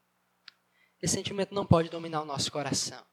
Esse 1.01 1.15
sentimento 1.15 1.55
não 1.55 1.65
pode 1.65 1.89
dominar 1.89 2.21
o 2.21 2.25
nosso 2.25 2.51
coração. 2.51 3.03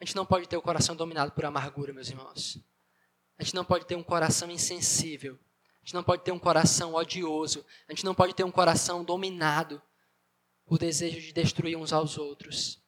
A 0.00 0.04
gente 0.04 0.14
não 0.14 0.24
pode 0.24 0.48
ter 0.48 0.56
o 0.56 0.62
coração 0.62 0.94
dominado 0.94 1.32
por 1.32 1.44
amargura, 1.44 1.92
meus 1.92 2.10
irmãos. 2.10 2.60
A 3.36 3.42
gente 3.42 3.56
não 3.56 3.64
pode 3.64 3.86
ter 3.86 3.96
um 3.96 4.04
coração 4.04 4.48
insensível. 4.52 5.36
Gente 5.86 5.94
não 5.94 6.02
pode 6.02 6.24
ter 6.24 6.32
um 6.32 6.38
coração 6.38 6.94
odioso. 6.94 7.64
A 7.88 7.92
gente 7.92 8.04
não 8.04 8.12
pode 8.12 8.34
ter 8.34 8.42
um 8.42 8.50
coração 8.50 9.04
dominado 9.04 9.80
por 10.64 10.80
desejo 10.80 11.20
de 11.20 11.32
destruir 11.32 11.76
uns 11.76 11.92
aos 11.92 12.18
outros. 12.18 12.82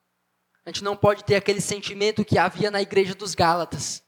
A 0.66 0.70
gente 0.70 0.82
não 0.82 0.96
pode 0.96 1.22
ter 1.22 1.36
aquele 1.36 1.60
sentimento 1.60 2.24
que 2.24 2.36
havia 2.36 2.72
na 2.72 2.82
igreja 2.82 3.14
dos 3.14 3.36
Gálatas. 3.36 4.02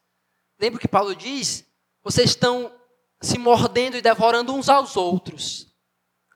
Lembra 0.58 0.80
que 0.80 0.88
Paulo 0.88 1.14
diz? 1.14 1.64
Vocês 2.02 2.30
estão 2.30 2.74
se 3.20 3.38
mordendo 3.38 3.96
e 3.96 4.02
devorando 4.02 4.52
uns 4.52 4.68
aos 4.68 4.96
outros. 4.96 5.72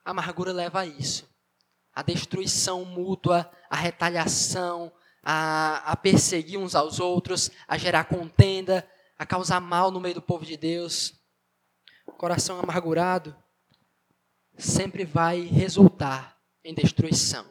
A 0.05 0.13
amargura 0.13 0.53
leva 0.53 0.83
a 0.83 0.87
isso. 0.87 1.29
A 1.93 2.03
destruição 2.03 2.85
mútua, 2.85 3.51
a 3.69 3.75
retaliação, 3.75 4.93
a, 5.25 5.79
a 5.91 5.97
perseguir 5.97 6.61
uns 6.61 6.77
aos 6.77 7.01
outros, 7.01 7.51
a 7.67 7.77
gerar 7.77 8.05
contenda, 8.05 8.89
a 9.19 9.27
causar 9.27 9.61
mal 9.61 9.91
no 9.91 9.99
meio 9.99 10.15
do 10.15 10.23
povo 10.23 10.47
de 10.47 10.57
Deus. 10.57 11.24
Coração 12.13 12.59
amargurado 12.59 13.37
sempre 14.57 15.05
vai 15.05 15.41
resultar 15.41 16.37
em 16.65 16.75
destruição. 16.75 17.45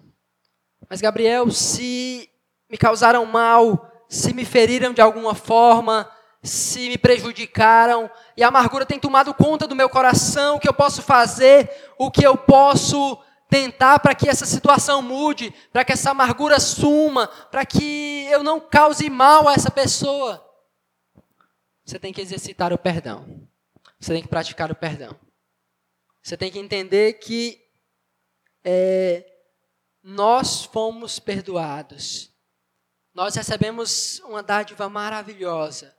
Mas, 0.90 1.02
Gabriel, 1.02 1.52
se 1.52 2.30
me 2.70 2.78
causaram 2.78 3.26
mal, 3.26 3.92
se 4.10 4.34
me 4.34 4.46
feriram 4.46 4.94
de 4.94 5.02
alguma 5.02 5.36
forma, 5.36 6.10
se 6.42 6.90
me 6.90 6.98
prejudicaram 6.98 8.10
e 8.36 8.44
a 8.44 8.48
amargura 8.48 8.86
tem 8.86 9.00
tomado 9.00 9.34
conta 9.34 9.68
do 9.68 9.76
meu 9.76 9.90
coração, 9.90 10.56
o 10.56 10.60
que 10.60 10.68
eu 10.68 10.74
posso 10.74 11.02
fazer, 11.02 11.70
o 11.98 12.12
que 12.12 12.26
eu 12.26 12.38
posso 12.38 13.18
tentar 13.50 14.00
para 14.00 14.16
que 14.16 14.28
essa 14.28 14.46
situação 14.46 15.02
mude, 15.02 15.54
para 15.72 15.86
que 15.86 15.94
essa 15.94 16.12
amargura 16.12 16.60
suma, 16.60 17.28
para 17.28 17.66
que 17.66 18.26
eu 18.32 18.44
não 18.44 18.60
cause 18.60 19.10
mal 19.10 19.48
a 19.48 19.54
essa 19.54 19.70
pessoa. 19.70 20.44
Você 21.86 22.00
tem 22.00 22.12
que 22.12 22.22
exercitar 22.22 22.74
o 22.74 22.78
perdão. 22.78 23.43
Você 24.04 24.12
tem 24.12 24.22
que 24.22 24.28
praticar 24.28 24.70
o 24.70 24.76
perdão. 24.76 25.18
Você 26.22 26.36
tem 26.36 26.52
que 26.52 26.60
entender 26.60 27.14
que 27.14 27.58
é, 28.62 29.26
nós 30.04 30.66
fomos 30.66 31.20
perdoados. 31.20 32.30
Nós 33.14 33.34
recebemos 33.34 34.20
uma 34.26 34.44
dádiva 34.44 34.90
maravilhosa. 34.90 35.96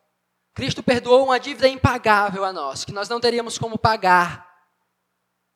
Cristo 0.52 0.82
perdoou 0.82 1.24
uma 1.24 1.40
dívida 1.40 1.66
impagável 1.66 2.44
a 2.44 2.52
nós, 2.52 2.84
que 2.84 2.92
nós 2.92 3.08
não 3.08 3.18
teríamos 3.18 3.56
como 3.56 3.78
pagar. 3.78 4.54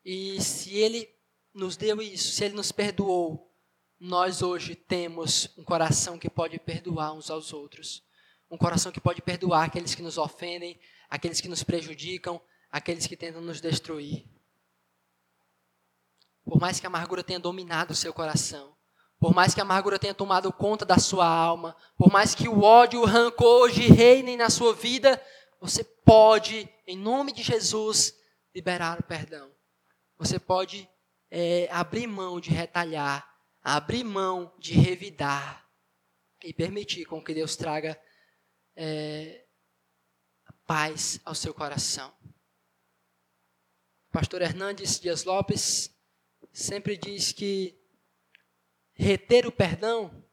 E 0.03 0.41
se 0.41 0.75
Ele 0.75 1.07
nos 1.53 1.77
deu 1.77 2.01
isso, 2.01 2.33
se 2.33 2.45
Ele 2.45 2.55
nos 2.55 2.71
perdoou, 2.71 3.53
nós 3.99 4.41
hoje 4.41 4.73
temos 4.73 5.55
um 5.55 5.63
coração 5.63 6.17
que 6.17 6.31
pode 6.31 6.57
perdoar 6.57 7.13
uns 7.13 7.29
aos 7.29 7.53
outros. 7.53 8.03
Um 8.49 8.57
coração 8.57 8.91
que 8.91 8.99
pode 8.99 9.21
perdoar 9.21 9.65
aqueles 9.65 9.93
que 9.93 10.01
nos 10.01 10.17
ofendem, 10.17 10.79
aqueles 11.09 11.41
que 11.41 11.49
nos 11.49 11.63
prejudicam, 11.63 12.41
aqueles 12.71 13.07
que 13.07 13.17
tentam 13.17 13.41
nos 13.41 13.59
destruir. 13.59 14.25
Por 16.43 16.59
mais 16.59 16.79
que 16.79 16.85
a 16.85 16.89
amargura 16.89 17.23
tenha 17.23 17.39
dominado 17.39 17.91
o 17.91 17.95
seu 17.95 18.13
coração, 18.13 18.75
por 19.19 19.33
mais 19.33 19.53
que 19.53 19.59
a 19.59 19.63
amargura 19.63 19.99
tenha 19.99 20.13
tomado 20.13 20.51
conta 20.53 20.85
da 20.85 20.97
sua 20.97 21.27
alma, 21.27 21.75
por 21.97 22.11
mais 22.11 22.33
que 22.33 22.47
o 22.47 22.61
ódio 22.61 23.01
o 23.01 23.05
rancor 23.05 23.63
hoje 23.63 23.87
reinem 23.87 24.37
na 24.37 24.49
sua 24.49 24.73
vida, 24.73 25.21
você 25.59 25.83
pode, 25.83 26.69
em 26.87 26.97
nome 26.97 27.33
de 27.33 27.43
Jesus, 27.43 28.17
liberar 28.55 28.99
o 28.99 29.03
perdão. 29.03 29.51
Você 30.17 30.39
pode 30.39 30.89
é, 31.29 31.67
abrir 31.71 32.07
mão 32.07 32.39
de 32.39 32.49
retalhar, 32.49 33.27
abrir 33.61 34.03
mão 34.03 34.53
de 34.57 34.73
revidar 34.73 35.67
e 36.43 36.53
permitir 36.53 37.05
com 37.05 37.21
que 37.21 37.33
Deus 37.33 37.57
traga 37.57 37.99
é, 38.75 39.45
paz 40.69 41.19
ao 41.25 41.33
seu 41.33 41.51
coração. 41.51 42.13
Pastor 44.11 44.43
Hernandes 44.43 44.99
Dias 44.99 45.23
Lopes 45.23 45.89
sempre 46.53 46.95
diz 46.95 47.31
que 47.31 47.75
reter 48.93 49.47
o 49.47 49.51
perdão 49.51 50.23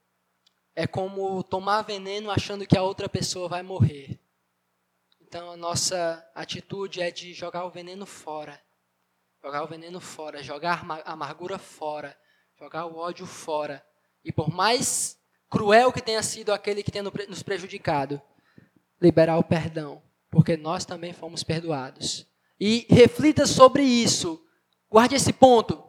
é 0.75 0.87
como 0.87 1.43
tomar 1.43 1.81
veneno 1.81 2.31
achando 2.31 2.67
que 2.67 2.77
a 2.77 2.83
outra 2.83 3.09
pessoa 3.09 3.49
vai 3.49 3.63
morrer. 3.63 4.21
Então 5.23 5.51
a 5.51 5.57
nossa 5.57 6.23
atitude 6.35 7.01
é 7.01 7.11
de 7.11 7.33
jogar 7.33 7.65
o 7.65 7.71
veneno 7.71 8.05
fora. 8.05 8.63
Jogar 9.43 9.65
o 9.65 9.69
veneno 9.69 10.03
fora, 10.03 10.43
jogar 10.43 10.85
a 11.07 11.13
amargura 11.13 11.59
fora, 11.59 12.15
jogar 12.59 12.85
o 12.85 12.99
ódio 12.99 13.25
fora. 13.25 13.83
E 14.23 14.31
por 14.31 14.51
mais 14.51 15.19
cruel 15.49 15.91
que 15.91 16.03
tenha 16.03 16.23
sido 16.23 16.53
aquele 16.53 16.83
que 16.83 16.93
tenha 16.93 17.05
nos 17.27 17.43
prejudicado, 17.43 18.21
liberar 19.01 19.39
o 19.39 19.43
perdão, 19.43 20.03
porque 20.37 20.55
nós 20.55 20.85
também 20.85 21.15
fomos 21.15 21.43
perdoados. 21.43 22.27
E 22.61 22.87
reflita 22.91 23.47
sobre 23.47 23.83
isso. 23.83 24.39
Guarde 24.91 25.15
esse 25.15 25.33
ponto. 25.33 25.83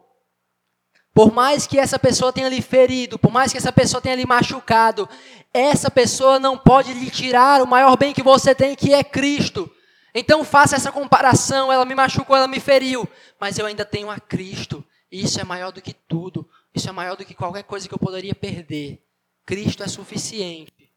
Por 1.12 1.30
mais 1.30 1.66
que 1.66 1.78
essa 1.78 1.98
pessoa 1.98 2.32
tenha 2.32 2.48
lhe 2.48 2.62
ferido, 2.62 3.18
por 3.18 3.30
mais 3.30 3.52
que 3.52 3.58
essa 3.58 3.70
pessoa 3.70 4.00
tenha 4.00 4.14
lhe 4.14 4.24
machucado, 4.24 5.06
essa 5.52 5.90
pessoa 5.90 6.40
não 6.40 6.56
pode 6.56 6.94
lhe 6.94 7.10
tirar 7.10 7.60
o 7.60 7.66
maior 7.66 7.94
bem 7.98 8.14
que 8.14 8.22
você 8.22 8.54
tem, 8.54 8.74
que 8.74 8.94
é 8.94 9.04
Cristo. 9.04 9.70
Então 10.14 10.42
faça 10.42 10.76
essa 10.76 10.90
comparação, 10.90 11.70
ela 11.70 11.84
me 11.84 11.94
machucou, 11.94 12.34
ela 12.34 12.48
me 12.48 12.58
feriu, 12.58 13.06
mas 13.38 13.58
eu 13.58 13.66
ainda 13.66 13.84
tenho 13.84 14.10
a 14.10 14.18
Cristo. 14.18 14.82
Isso 15.12 15.38
é 15.38 15.44
maior 15.44 15.72
do 15.72 15.82
que 15.82 15.92
tudo. 15.92 16.48
Isso 16.74 16.88
é 16.88 16.92
maior 16.92 17.18
do 17.18 17.24
que 17.26 17.34
qualquer 17.34 17.64
coisa 17.64 17.86
que 17.86 17.92
eu 17.92 17.98
poderia 17.98 18.34
perder. 18.34 19.04
Cristo 19.44 19.82
é 19.82 19.88
suficiente. 19.88 20.90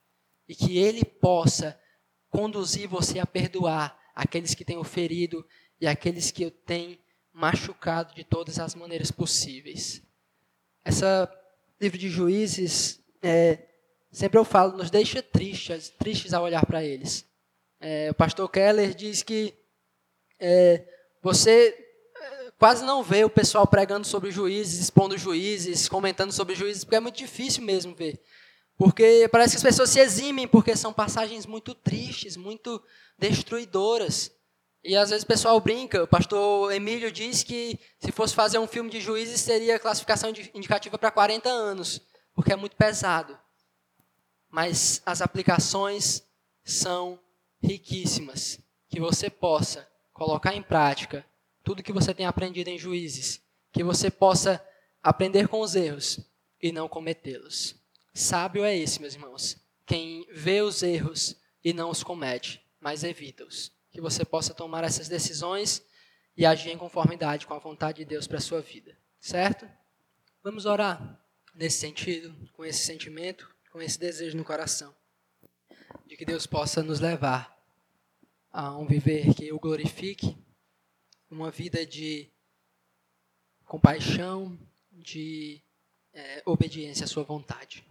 E 0.48 0.56
que 0.56 0.78
Ele 0.78 1.04
possa 1.04 1.78
conduzir 2.32 2.88
você 2.88 3.20
a 3.20 3.26
perdoar 3.26 4.00
aqueles 4.16 4.56
que 4.56 4.66
têm 4.66 4.78
oferido 4.78 5.46
e 5.80 5.86
aqueles 5.86 6.32
que 6.32 6.44
eu 6.44 6.50
tenho 6.50 6.98
machucado 7.34 8.16
de 8.16 8.24
todas 8.24 8.58
as 8.58 8.74
maneiras 8.74 9.12
possíveis. 9.12 10.02
Essa 10.84 11.32
livro 11.80 11.98
de 11.98 12.10
Juízes, 12.10 13.00
é, 13.22 13.58
sempre 14.12 14.38
eu 14.38 14.46
falo, 14.46 14.78
nos 14.78 14.90
deixa 14.92 15.22
tristes, 15.22 15.90
tristes 15.90 16.34
ao 16.34 16.44
olhar 16.44 16.66
para 16.66 16.84
eles. 16.84 17.26
É, 17.80 18.12
o 18.12 18.14
pastor 18.14 18.50
Keller 18.50 18.94
diz 18.94 19.24
que 19.24 19.54
é, 20.40 20.86
você 21.22 21.76
é, 22.16 22.52
quase 22.60 22.86
não 22.86 23.04
vê 23.04 23.24
o 23.24 23.30
pessoal 23.30 23.66
pregando 23.66 24.06
sobre 24.06 24.30
juízes, 24.30 24.80
expondo 24.80 25.18
juízes, 25.18 25.90
comentando 25.90 26.32
sobre 26.32 26.54
juízes, 26.54 26.84
porque 26.84 26.98
é 26.98 27.00
muito 27.00 27.18
difícil 27.18 27.64
mesmo 27.64 27.96
ver. 27.96 28.22
Porque 28.82 29.30
parece 29.32 29.52
que 29.52 29.58
as 29.58 29.64
pessoas 29.64 29.92
se 29.92 30.00
eximem, 30.00 30.48
porque 30.48 30.76
são 30.76 30.92
passagens 30.92 31.46
muito 31.46 31.76
tristes, 31.76 32.36
muito 32.36 32.82
destruidoras. 33.16 34.32
E 34.84 34.96
às 34.96 35.12
vezes 35.12 35.24
o 35.24 35.28
pessoal 35.28 35.60
brinca, 35.60 36.02
o 36.02 36.08
pastor 36.08 36.74
Emílio 36.74 37.12
diz 37.12 37.44
que 37.44 37.80
se 38.00 38.12
fosse 38.12 38.34
fazer 38.34 38.58
um 38.58 38.66
filme 38.66 38.90
de 38.90 39.00
juízes 39.00 39.40
seria 39.40 39.78
classificação 39.78 40.34
indicativa 40.56 40.98
para 40.98 41.12
40 41.12 41.48
anos, 41.48 42.02
porque 42.34 42.52
é 42.52 42.56
muito 42.56 42.76
pesado. 42.76 43.38
Mas 44.50 45.00
as 45.06 45.22
aplicações 45.22 46.24
são 46.66 47.20
riquíssimas, 47.62 48.60
que 48.90 49.00
você 49.00 49.30
possa 49.30 49.88
colocar 50.12 50.56
em 50.56 50.64
prática 50.64 51.24
tudo 51.64 51.84
que 51.84 51.94
você 51.94 52.16
tem 52.16 52.26
aprendido 52.26 52.70
em 52.70 52.80
juízes, 52.80 53.44
que 53.72 53.84
você 53.84 54.10
possa 54.10 54.60
aprender 55.04 55.48
com 55.48 55.60
os 55.60 55.76
erros 55.76 56.20
e 56.60 56.72
não 56.72 56.90
cometê-los. 56.90 57.80
Sábio 58.14 58.66
é 58.66 58.78
esse, 58.78 59.00
meus 59.00 59.14
irmãos, 59.14 59.58
quem 59.86 60.26
vê 60.32 60.62
os 60.62 60.84
erros 60.84 61.36
e 61.64 61.74
não 61.74 61.90
os 61.90 62.04
comete, 62.04 62.62
mas 62.80 63.04
evita-os 63.04 63.72
que 63.92 64.02
você 64.02 64.26
possa 64.26 64.54
tomar 64.54 64.84
essas 64.84 65.08
decisões 65.08 65.86
e 66.36 66.46
agir 66.46 66.72
em 66.72 66.78
conformidade 66.78 67.46
com 67.46 67.54
a 67.54 67.60
vontade 67.60 68.00
de 68.00 68.06
Deus 68.06 68.28
para 68.28 68.38
a 68.38 68.42
sua 68.42 68.62
vida. 68.62 68.98
Certo? 69.20 69.70
Vamos 70.44 70.66
orar 70.66 71.22
nesse 71.54 71.80
sentido, 71.80 72.34
com 72.54 72.66
esse 72.66 72.86
sentimento, 72.86 73.54
com 73.72 73.82
esse 73.82 74.00
desejo 74.00 74.38
no 74.38 74.44
coração, 74.44 74.96
de 76.06 76.18
que 76.18 76.26
Deus 76.26 76.46
possa 76.48 76.82
nos 76.82 77.00
levar 77.00 77.58
a 78.52 78.78
um 78.78 78.86
viver 78.86 79.34
que 79.34 79.52
o 79.52 79.60
glorifique, 79.60 80.38
uma 81.30 81.52
vida 81.52 81.86
de 81.86 82.30
compaixão, 83.66 84.58
de 84.92 85.62
é, 86.14 86.42
obediência 86.46 87.06
à 87.06 87.08
sua 87.08 87.24
vontade. 87.24 87.86